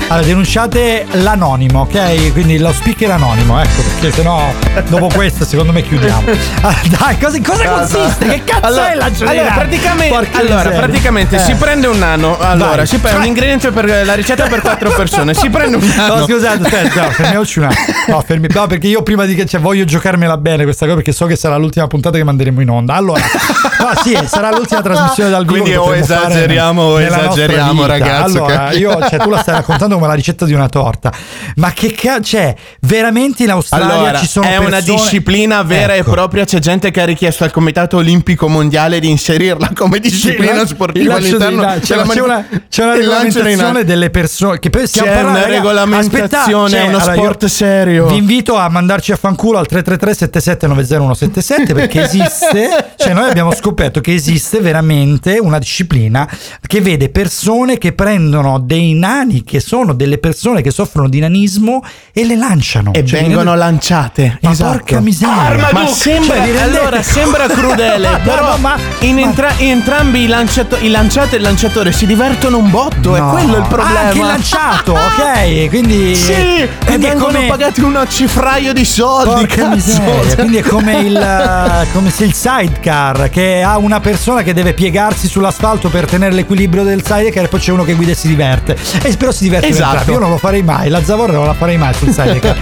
[0.09, 2.33] Allora, denunciate l'anonimo, ok?
[2.33, 4.41] Quindi lo speaker anonimo, ecco, perché sennò
[4.81, 6.25] dopo questo secondo me chiudiamo.
[6.67, 8.25] Ah, dai, cosa, cosa consiste?
[8.25, 11.39] Che cazzo allora, è lancio dei allora, praticamente, allora, praticamente Eh.
[11.39, 12.37] si prende un nano.
[12.39, 12.87] Allora, Vai.
[12.87, 15.33] si prende un ingrediente per la ricetta per quattro persone.
[15.33, 16.15] Si prende un nano.
[16.17, 17.85] No, scusate, aspetta, no, fermiamoci un attimo.
[18.07, 21.11] No, fermi- no, perché io prima di che cioè, voglio giocarmela bene questa cosa perché
[21.13, 22.95] so che sarà l'ultima puntata che manderemo in onda.
[22.95, 25.61] Allora, no, sì, sarà l'ultima trasmissione dal vivo.
[25.61, 27.87] Quindi o esageriamo o esageriamo, vita.
[27.87, 31.11] ragazzo, Allora, che- io, cioè, tu la stai raccontando come la ricetta di una torta.
[31.57, 36.09] Ma che cazzo, cioè, veramente in Australia Allora, ci sono è una disciplina vera Ecco.
[36.09, 36.45] e propria.
[36.45, 41.15] C'è gente che ha richiesto al Comitato Olimpico Mondiale di inserirla come disciplina Il sportiva
[41.15, 45.39] all'interno ma c'è mani- una, c'è una regolamentazione delle persone che poi stiamo C'è parlando,
[45.39, 48.07] una regolamentazione, è uno allora, sport serio.
[48.07, 53.53] Vi invito a mandarci a fanculo al 333 77 90177 perché esiste, cioè noi abbiamo
[53.53, 56.27] scoperto che esiste veramente una disciplina
[56.65, 61.83] che vede persone che prendono dei nani che sono delle persone che soffrono di nanismo
[62.11, 64.37] e le lanciano E Cioè, vengono lanciate.
[64.41, 64.71] Ma esatto.
[64.77, 65.69] porca miseria.
[65.71, 70.27] Ma sembra, Cioè, allora, sembra crudele, Ma- però ma- ma- in, entra- in entrambi i,
[70.27, 73.29] lanciato- i lanciato e il lanciatore si divertono un botto, è No.
[73.29, 73.99] quello il problema.
[73.99, 75.67] Ah, anche il lanciato, ok.
[75.69, 79.75] Quindi, Sì, e quindi è vengono come- pagati un cifraio di soldi, Porca cazzo.
[79.75, 84.73] miseria, quindi è come il, come se il sidecar che ha una persona che deve
[84.73, 88.27] piegarsi sull'asfalto per tenere l'equilibrio del sidecar e poi c'è uno che guida e si
[88.27, 88.75] diverte.
[89.03, 90.11] E però si diverte Esatto.
[90.11, 92.55] Io non lo farei mai, la Zavorra non la farei mai sul sidecar.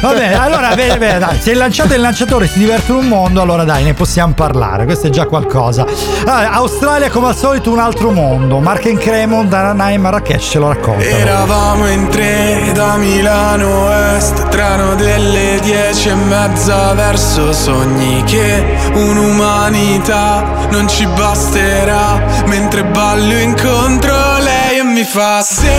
[0.00, 3.06] Va bene, allora bene, bene, dai, se il lanciato e il lanciatore si divertono un
[3.06, 4.84] mondo, allora dai, ne possiamo parlare.
[4.84, 5.86] Questo è già qualcosa.
[6.26, 8.58] Allora, Australia come al solito un altro mondo.
[8.60, 11.02] Marken Cremon, Daranai e Marrakesh ce lo raccontano.
[11.02, 20.68] Eravamo in tre da Milano Est Treno delle dieci e mezza verso sogni che un'umanità
[20.70, 25.70] non ci basterà Mentre ballo incontro lei e mi fa Se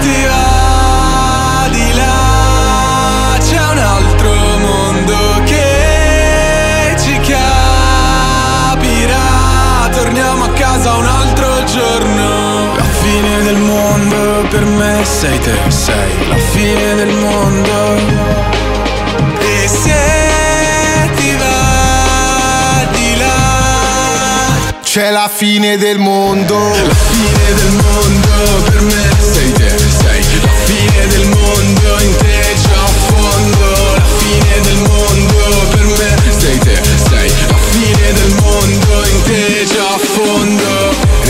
[0.00, 0.79] ti va
[10.80, 12.74] casa un altro giorno.
[12.74, 17.96] La fine del mondo per me sei te, sei la fine del mondo.
[19.38, 26.56] E se ti va di là C'è la fine del mondo.
[26.56, 32.16] La fine del mondo per me sei te, sei la fine del mondo in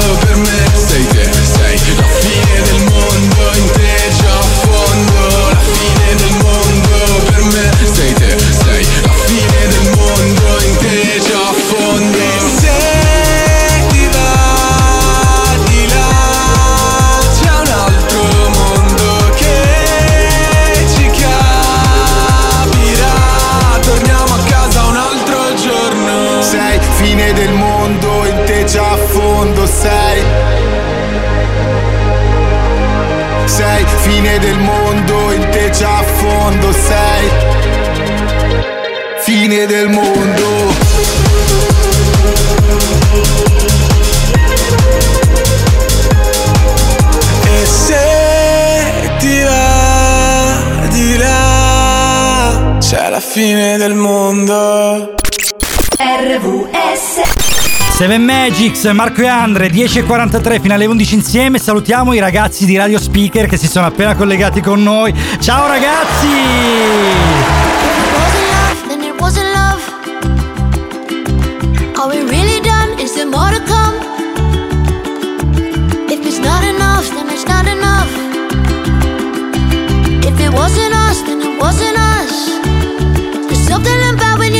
[0.00, 0.59] per me
[39.50, 40.72] Fine del mondo
[47.42, 55.14] E se ti va di là C'è la fine del mondo
[55.98, 57.20] RVS
[57.96, 61.58] 7 Magics, Marco e Andre, 10.43 fino alle 11 insieme.
[61.58, 65.12] Salutiamo i ragazzi di Radio Speaker che si sono appena collegati con noi.
[65.38, 67.69] Ciao ragazzi!
[73.30, 73.94] More to come?
[76.10, 78.10] If it's not enough, then it's not enough.
[80.28, 82.34] If it wasn't us, then it wasn't us.
[83.46, 84.59] There's something about when you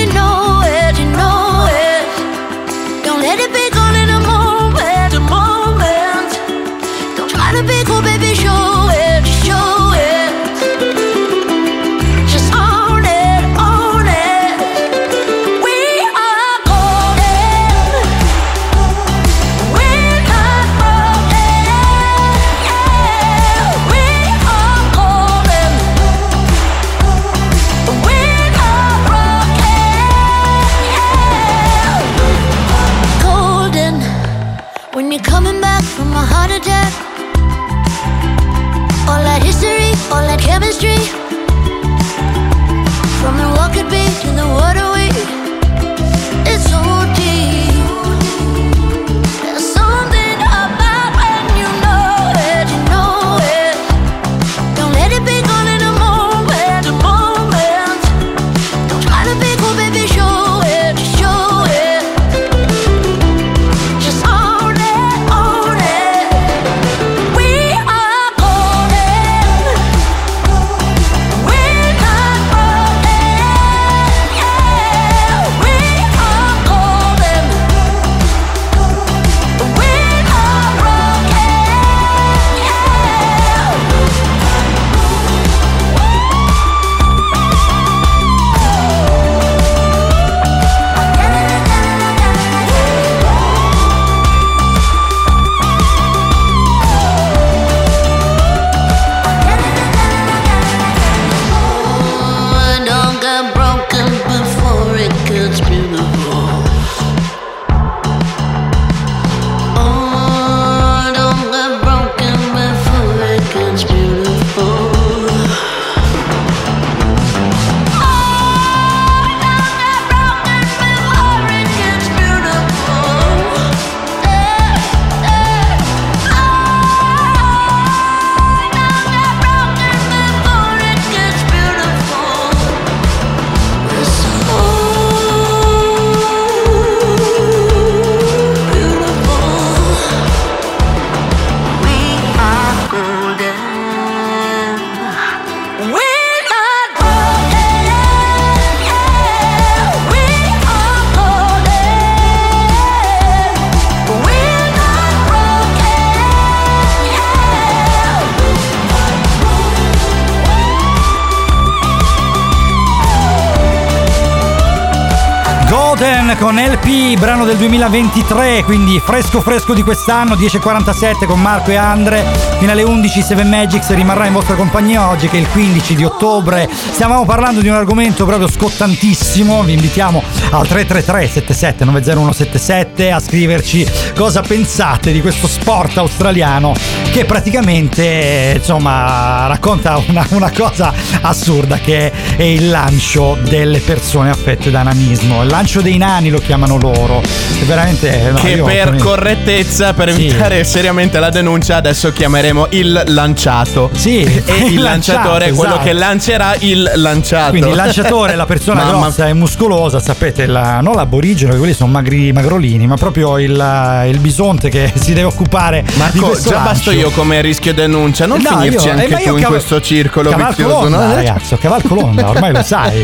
[167.61, 172.25] 2023, quindi fresco fresco di quest'anno, 10.47 con Marco e Andre,
[172.59, 176.03] fino alle 11 Seven Magics rimarrà in vostra compagnia oggi che è il 15 di
[176.03, 176.67] ottobre.
[176.73, 180.23] Stavamo parlando di un argomento proprio scottantissimo, vi invitiamo
[180.53, 183.87] al 333 77 90177 a scriverci
[184.17, 186.75] cosa pensate di questo sport australiano
[187.13, 194.71] che praticamente insomma racconta una, una cosa assurda che è il lancio delle persone affette
[194.71, 197.21] da nanismo, il lancio dei nani lo chiamano loro.
[197.21, 200.27] È veramente no, che io- per correttezza, per Sì.
[200.29, 203.91] evitare seriamente la denuncia, adesso chiameremo il lanciato.
[203.93, 205.87] Sì, e il, il lanciatore è lanciato, quello esatto.
[205.87, 207.51] che lancerà il lanciato.
[207.51, 211.59] Quindi il lanciatore è la persona Mamma- grossa e muscolosa, sapete, la- non l'aborigeno, perché
[211.59, 216.27] quelli sono magri, magrolini, ma proprio il, il bisonte che si deve occupare di Marco,
[216.29, 216.73] questo già lancio.
[216.73, 219.41] basto io come rischio denuncia, non No, finirci io- eh, anche ma io tu in
[219.43, 221.15] cav- questo circolo vizioso, l'onda, no?
[221.15, 223.03] ragazzo, cavalco l'onda, ormai lo sai.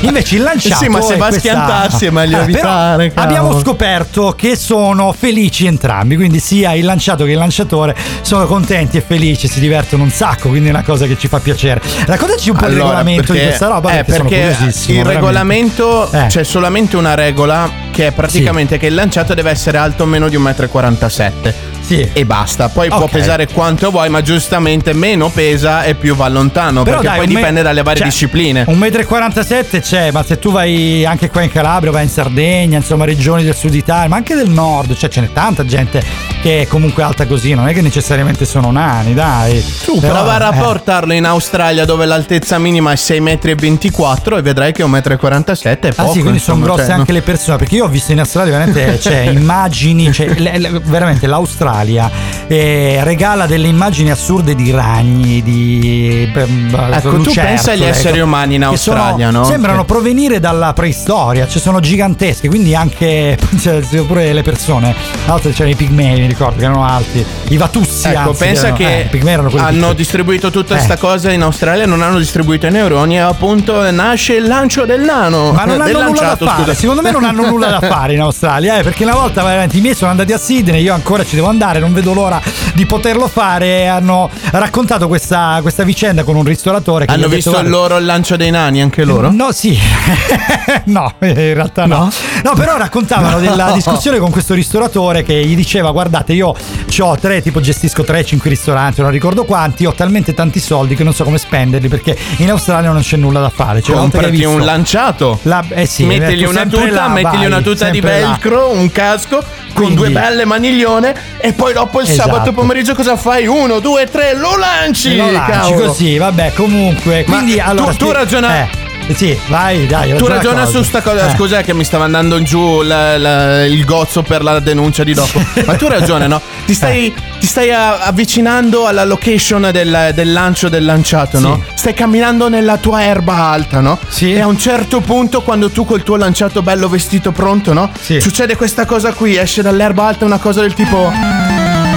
[0.00, 3.58] Invece il lanciato Sì, ma se va a questa- schiantarsi è meglio Eh, evitare, abbiamo
[3.58, 9.00] scoperto che sono felici entrambi, quindi sia il lanciato che il lanciatore sono contenti e
[9.00, 11.80] felici, si divertono un sacco, quindi è una cosa che ci fa piacere.
[12.06, 14.98] Raccontaci un po' il Allora, regolamento perché- di questa roba, eh, perché, perché curiosissimo.
[14.98, 15.14] il veramente.
[15.14, 16.26] regolamento Eh.
[16.28, 20.36] c'è solamente una regola che è praticamente che il lanciato deve essere alto meno di
[20.36, 21.52] 1,47 m.
[21.80, 22.06] Sì.
[22.12, 22.68] E basta.
[22.68, 23.10] Poi può Ok.
[23.10, 26.82] pesare quanto vuoi, ma giustamente meno pesa e più va lontano.
[26.82, 28.64] Però perché dai, poi me- dipende dalle varie cioè, discipline.
[28.68, 33.04] 1,47 m c'è, ma se tu vai anche qua in Calabria, vai in Sardegna, insomma
[33.04, 36.02] regioni del sud Italia, ma anche del nord, cioè ce n'è tanta gente
[36.46, 39.60] che è comunque alta così, non è che necessariamente sono nani, dai.
[39.84, 44.42] Tu Però, prova a eh, rapportarlo in Australia dove l'altezza minima è 6,24 m e
[44.42, 46.08] vedrai che 1,47 m è poco.
[46.08, 48.52] Ah sì, quindi sono grosse cioè, anche le persone, perché io ho visto in Australia
[48.58, 52.08] veramente c'è immagini, cioè, le- le- veramente l'Australia
[52.46, 56.46] eh, regala delle immagini assurde di ragni, di eh,
[56.92, 59.44] Ecco, tu pensa agli esseri ecco, umani in che sono- Australia, no?
[59.46, 64.94] Sembrano Che- provenire dalla preistoria, cioè sono gigantesche, quindi anche cioè, pure le persone,
[65.26, 69.08] l'altra c'erano i pigmei, ricordo che erano alti, i vatussi Ecco, anzi, pensa erano- che
[69.10, 69.94] eh, hanno piccoli.
[69.94, 70.76] distribuito tutta Eh.
[70.76, 75.00] questa cosa in Australia, non hanno distribuito i neuroni e appunto nasce il lancio del
[75.00, 75.52] nano.
[75.52, 78.78] Ma non hanno nulla da fare, secondo me non hanno nulla da fare in Australia,
[78.78, 81.48] eh, perché una volta veramente i miei sono andati a Sydney, io ancora ci devo
[81.48, 82.40] andare, non vedo l'ora
[82.74, 87.36] di poterlo fare hanno raccontato questa, questa vicenda con un ristoratore che Hanno ha detto,
[87.36, 89.30] visto "Guarda, loro il lancio dei nani, anche loro?
[89.32, 89.78] No, sì.
[90.86, 92.10] no, in realtà no.
[92.42, 92.52] no.
[92.54, 93.72] però raccontavano della No.
[93.74, 96.54] discussione con questo ristoratore che gli diceva: Guardate, io
[97.00, 101.12] ho tre, tipo gestisco 3-5 ristoranti, non ricordo quanti, ho talmente tanti soldi che non
[101.12, 103.82] so come spenderli perché in Australia non c'è nulla da fare.
[103.82, 105.38] Cioè, Comprati un lanciato.
[105.42, 108.28] La- eh sì, mettigli una tuta, là, mettigli vai, una tuta di sempre là.
[108.28, 109.36] velcro, un casco
[109.74, 112.30] con Quindi- due belle maniglione e poi dopo il Esatto.
[112.30, 113.46] sabato pomeriggio cosa fai?
[113.46, 115.16] Uno, due, tre, lo lanci!
[115.16, 115.86] Lo lanci cavolo.
[115.88, 117.24] così, vabbè, comunque.
[117.26, 118.68] Ma Quindi, tu- allora, tu spie- ragiona- Eh,
[119.14, 120.08] sì, vai, dai.
[120.10, 120.78] Tu ragiona ragiona cosa.
[120.78, 121.34] su sta cosa, Eh.
[121.36, 125.14] scusa che mi stava andando in giù la- la- il gozzo per la denuncia di
[125.14, 125.40] dopo.
[125.64, 126.40] Ma tu ragione, no?
[126.66, 131.62] Ti stai, ti stai avvicinando alla location del, del lancio del lanciato, no?
[131.74, 133.98] Stai camminando nella tua erba alta, no?
[134.08, 134.32] Sì.
[134.32, 137.90] E a un certo punto, quando tu col tuo lanciato bello vestito pronto, no?
[138.00, 138.20] Sì.
[138.20, 141.55] Succede questa cosa qui, esce dall'erba alta una cosa del tipo.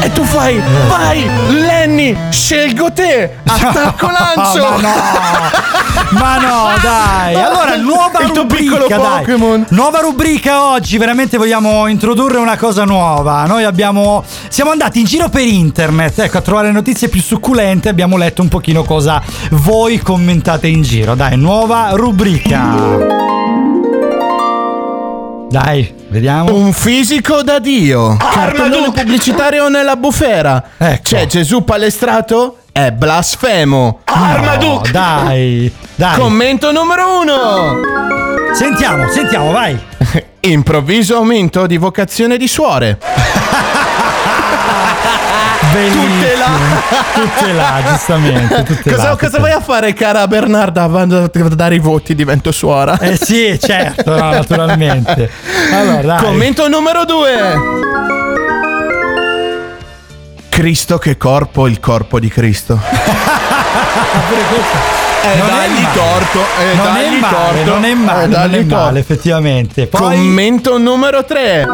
[0.09, 4.59] E tu fai, vai, Lenny, scelgo te, attacco lancio.
[4.59, 4.93] Ma no,
[6.17, 7.35] ma no, dai.
[7.35, 9.19] Allora, nuova Il rubrica, dai.
[9.19, 9.67] Pokémon.
[9.69, 13.45] Nuova rubrica oggi, veramente vogliamo introdurre una cosa nuova.
[13.45, 18.17] Noi abbiamo siamo andati in giro per internet, ecco, a trovare notizie più succulente, abbiamo
[18.17, 19.21] letto un pochino cosa
[19.51, 21.13] voi commentate in giro.
[21.13, 23.58] Dai, nuova rubrica.
[25.49, 26.53] Dai, vediamo.
[26.53, 28.15] Un fisico da Dio.
[28.17, 30.63] Cartellone pubblicitario nella bufera.
[30.77, 31.01] Ecco.
[31.01, 32.57] C'è Gesù palestrato?
[32.71, 34.01] È blasfemo.
[34.05, 36.19] No, dai, dai.
[36.19, 37.79] Commento numero uno.
[38.53, 39.77] Sentiamo, sentiamo, vai.
[40.41, 42.99] Improvviso aumento di vocazione di suore.
[45.79, 46.03] Bellissimo.
[46.03, 46.49] Tutte là.
[47.13, 48.63] Tutte là, giustamente.
[48.63, 50.87] Tutte Cosa, là, cosa tutte vai a fare, cara Bernarda?
[50.87, 52.97] Vado a dare i voti, divento suora.
[52.99, 55.29] Eh sì, certo, no, naturalmente.
[55.71, 56.15] Allora.
[56.21, 57.53] Commento numero due.
[60.49, 62.77] Cristo che corpo, il corpo di Cristo.
[65.21, 67.73] Eh, Non è dagli torto, eh, non è dagli male, torto.
[67.73, 69.87] non è male, eh, non è male, effettivamente.
[69.87, 71.65] Poi Commento numero 3.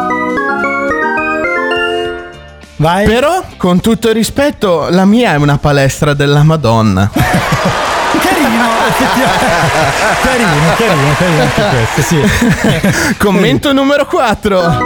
[2.77, 3.05] Vai.
[3.05, 7.09] Però, con tutto il rispetto, la mia è una palestra della Madonna.
[8.25, 8.67] Carino,
[10.21, 13.13] carino, carino, carino anche questo, sì.
[13.17, 14.77] Commento numero 4.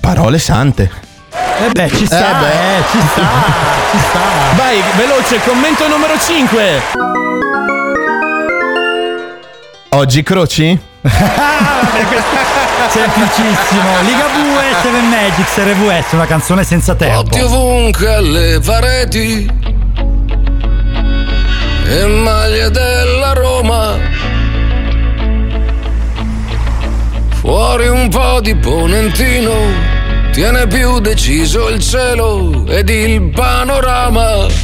[0.00, 0.90] Parole sante.
[1.66, 2.76] Eh beh, ci sta, Eh beh.
[2.76, 3.22] eh, ci sta,
[3.90, 4.18] ci sta.
[4.56, 7.83] Vai, veloce, commento numero 5.
[9.94, 10.76] Oggi croci?
[12.88, 14.00] Semplicissimo.
[14.02, 17.22] Liga Bue, Seven Magics, RVS, una canzone senza tempo.
[17.22, 19.48] Notti ovunque alle pareti
[21.86, 23.96] e maglie della Roma.
[27.34, 29.54] Fuori un po' di ponentino,
[30.32, 34.63] tiene più deciso il cielo ed il panorama.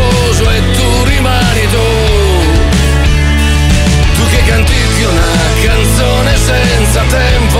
[5.01, 7.59] cantichi una canzone senza tempo,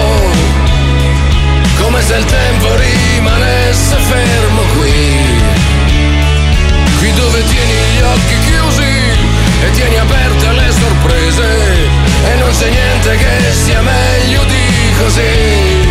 [1.81, 5.39] come se il tempo rimanesse fermo qui.
[6.99, 8.93] Qui dove tieni gli occhi chiusi
[9.63, 11.47] e tieni aperte le sorprese
[12.31, 15.89] e non c'è niente che sia meglio di così.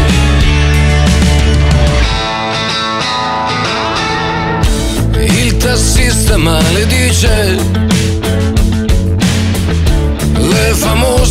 [5.43, 7.59] Il tassista maledice
[10.51, 11.20] le famose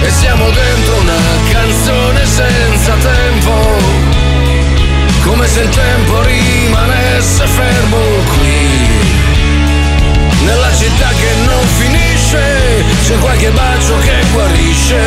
[0.00, 1.20] E siamo dentro una
[1.50, 3.52] canzone senza tempo.
[5.24, 7.98] Come se il tempo rimanesse fermo
[8.38, 8.88] qui.
[10.44, 15.00] Nella città che non finisce, c'è qualche bacio che guarisce.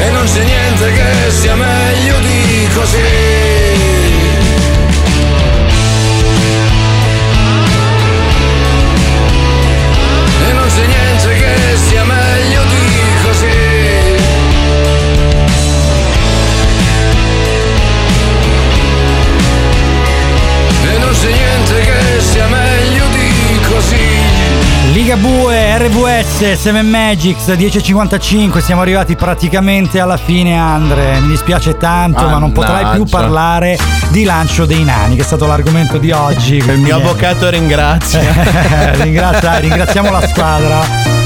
[0.00, 3.57] E non c'è niente che sia meglio di così.
[25.08, 32.28] Liga Bue, RVS, Seven Magics, 10.55, siamo arrivati praticamente alla fine Andre, mi dispiace tanto
[32.28, 33.16] ma non potrai più Mannaggia.
[33.16, 33.78] parlare
[34.10, 36.56] di lancio dei nani che è stato l'argomento di oggi.
[36.56, 38.20] Il mio avvocato ringrazia.
[39.00, 40.80] Ringrazia- ringraziamo la squadra.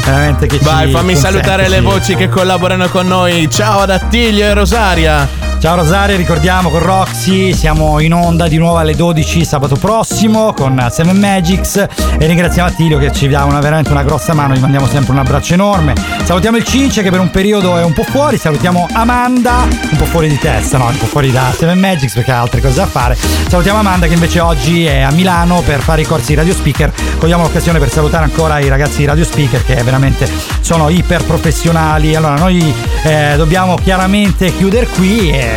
[0.05, 1.83] Veramente che Vai, ci fammi consente, salutare le sì.
[1.83, 3.51] voci che collaborano con noi.
[3.51, 5.52] Ciao ad Attilio e Rosaria.
[5.63, 10.89] Ciao Rosaria, ricordiamo con Roxy siamo in onda di nuovo alle 12 sabato prossimo con
[10.91, 14.89] Seven Magics e ringraziamo Attilio che ci dà una, veramente una grossa mano, gli mandiamo
[14.89, 15.95] sempre un abbraccio enorme.
[16.25, 20.05] Salutiamo il Cince che per un periodo è un po' fuori, salutiamo Amanda, un po'
[20.07, 22.87] fuori di testa, no, un po' fuori da Seven Magics perché ha altre cose da
[22.87, 23.15] fare.
[23.15, 26.93] Salutiamo Amanda che invece oggi è a Milano per fare i corsi di Radio Speaker.
[27.19, 30.29] Cogliamo l'occasione per salutare ancora i ragazzi di Radio Speaker che veramente
[30.61, 32.17] sono iper professionali.
[32.17, 32.75] Allora noi
[33.05, 35.52] eh, dobbiamo chiaramente chiudere qui e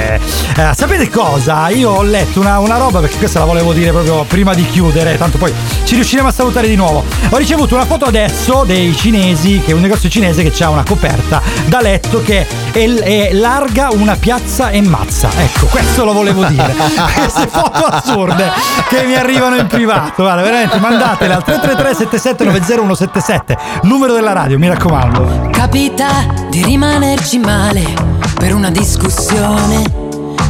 [0.58, 1.70] Eh, sapete cosa?
[1.70, 5.18] Io ho letto una, una roba perché questa la volevo dire proprio prima di chiudere,
[5.18, 5.54] tanto poi
[5.84, 7.04] ci riusciremo a salutare di nuovo.
[7.30, 10.84] Ho ricevuto una foto adesso dei cinesi, che è un negozio cinese che ha una
[10.84, 15.30] coperta da letto che è, è larga una piazza e mazza.
[15.36, 16.74] Ecco, questo lo volevo dire.
[17.16, 18.52] Queste foto assurde
[18.88, 20.24] che mi arrivano in privato.
[20.24, 25.50] Guarda, veramente mandatele al 333 7790 numero della radio, mi raccomando.
[25.52, 29.82] Capita di rimanerci male per una discussione,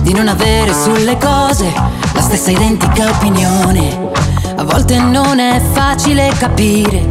[0.02, 1.72] di non avere sulle cose
[2.12, 4.12] la stessa identica opinione.
[4.58, 7.08] A volte non è facile capire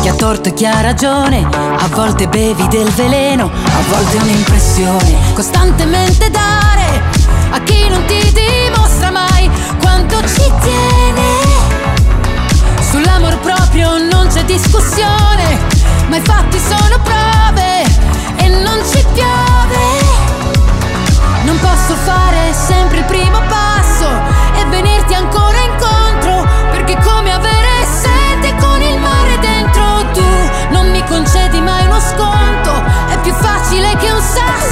[0.00, 5.16] chi ha torto e chi ha ragione, a volte bevi del veleno, a volte un'impressione.
[5.34, 7.02] Costantemente dare
[7.50, 9.50] a chi non ti dimostra mai
[9.80, 11.30] quanto ci tiene.
[12.92, 15.58] Sull'amor proprio non c'è discussione,
[16.06, 17.91] ma i fatti sono prove
[18.60, 19.80] non ci piove.
[21.44, 24.08] Non posso fare sempre il primo passo
[24.54, 30.24] e venirti ancora incontro, perché come avere sete con il mare dentro tu
[30.70, 34.71] non mi concedi mai uno sconto, è più facile che un sasso,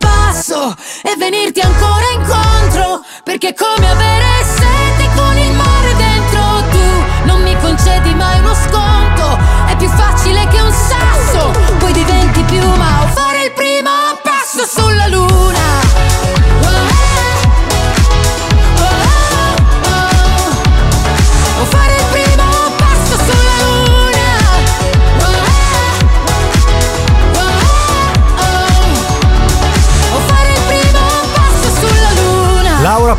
[0.31, 6.41] passo e venirti ancora incontro, perché come avere sete con il mare dentro
[6.71, 7.25] tu.
[7.25, 9.37] Non mi concedi mai uno sconto,
[9.67, 13.91] è più facile che un sasso, poi diventi piuma o fare il primo
[14.23, 15.60] passo sulla luna.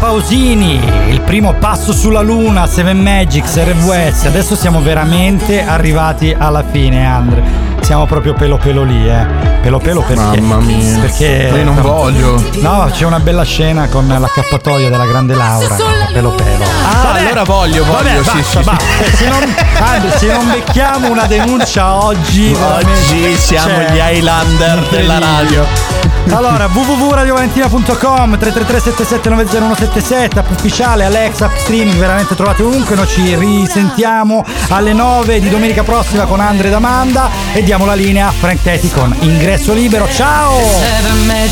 [0.03, 0.81] Pausini,
[1.11, 4.25] il primo passo sulla luna, Seven Magics, RVS.
[4.25, 7.45] Adesso siamo veramente arrivati alla fine, Andre.
[7.83, 9.25] Siamo proprio pelo pelo lì, eh.
[9.61, 10.41] Pelo pelo perché?
[10.41, 10.99] Mamma mia.
[10.99, 12.35] Perché Io non voglio.
[12.55, 15.77] No, c'è una bella scena con l'accappatoio della grande Laura.
[16.13, 16.65] Pelo pelo.
[16.65, 19.05] Ah, allora voglio, voglio, Vabbè, sì, basta, sì, basta.
[19.05, 19.17] sì.
[19.17, 25.19] Se non, Andre, se non becchiamo una denuncia oggi, Oggi siamo cioè, gli Highlander della
[25.21, 26.02] radio.
[26.31, 32.95] Allora, www.radiovalentina.com 333-7790-177 app ufficiale, Alexa, app streaming, veramente trovate ovunque.
[32.95, 37.95] Noi ci risentiamo alle 9 di domenica prossima con Andre ed Amanda e diamo la
[37.95, 40.09] linea a Frank Teti con ingresso libero.
[40.09, 40.59] Ciao!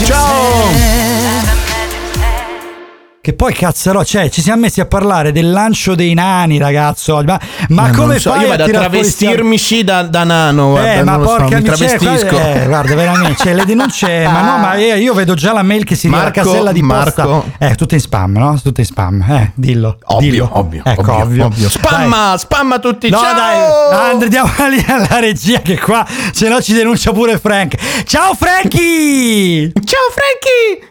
[0.05, 1.20] Ciao!
[3.23, 7.23] Che poi cazzarò, cioè ci siamo messi a parlare del lancio dei nani, ragazzo.
[7.23, 7.39] Ma,
[7.69, 10.03] ma Eh, come so, fai io a vado a tirar fuori sti- travestirmi sì da,
[10.05, 10.71] da nano.
[10.71, 12.39] guarda, eh, ma lo so, porca mi miseria, travestisco.
[12.39, 15.85] eh, guarda, veramente, cioè, le denunce, ma no, ma io, io vedo già la mail
[15.85, 17.27] che si dia alla Marco, casella di posta.
[17.27, 17.45] Marco.
[17.59, 18.59] Eh, tutte in spam, no?
[18.63, 19.99] Tutte in spam, eh, dillo.
[20.05, 20.49] Ovvio, dillo.
[20.53, 21.45] ovvio, Ecco, ovvio, ovvio.
[21.45, 21.69] ovvio.
[21.69, 23.11] Spamma, spamma tutti.
[23.11, 23.35] No, ciao!
[23.35, 27.75] dai, Andre, diamo la linea alla regia che qua, se no ci denuncia pure Frank.
[28.07, 29.73] Ciao Frankie!
[29.85, 30.89] Ciao Frankie!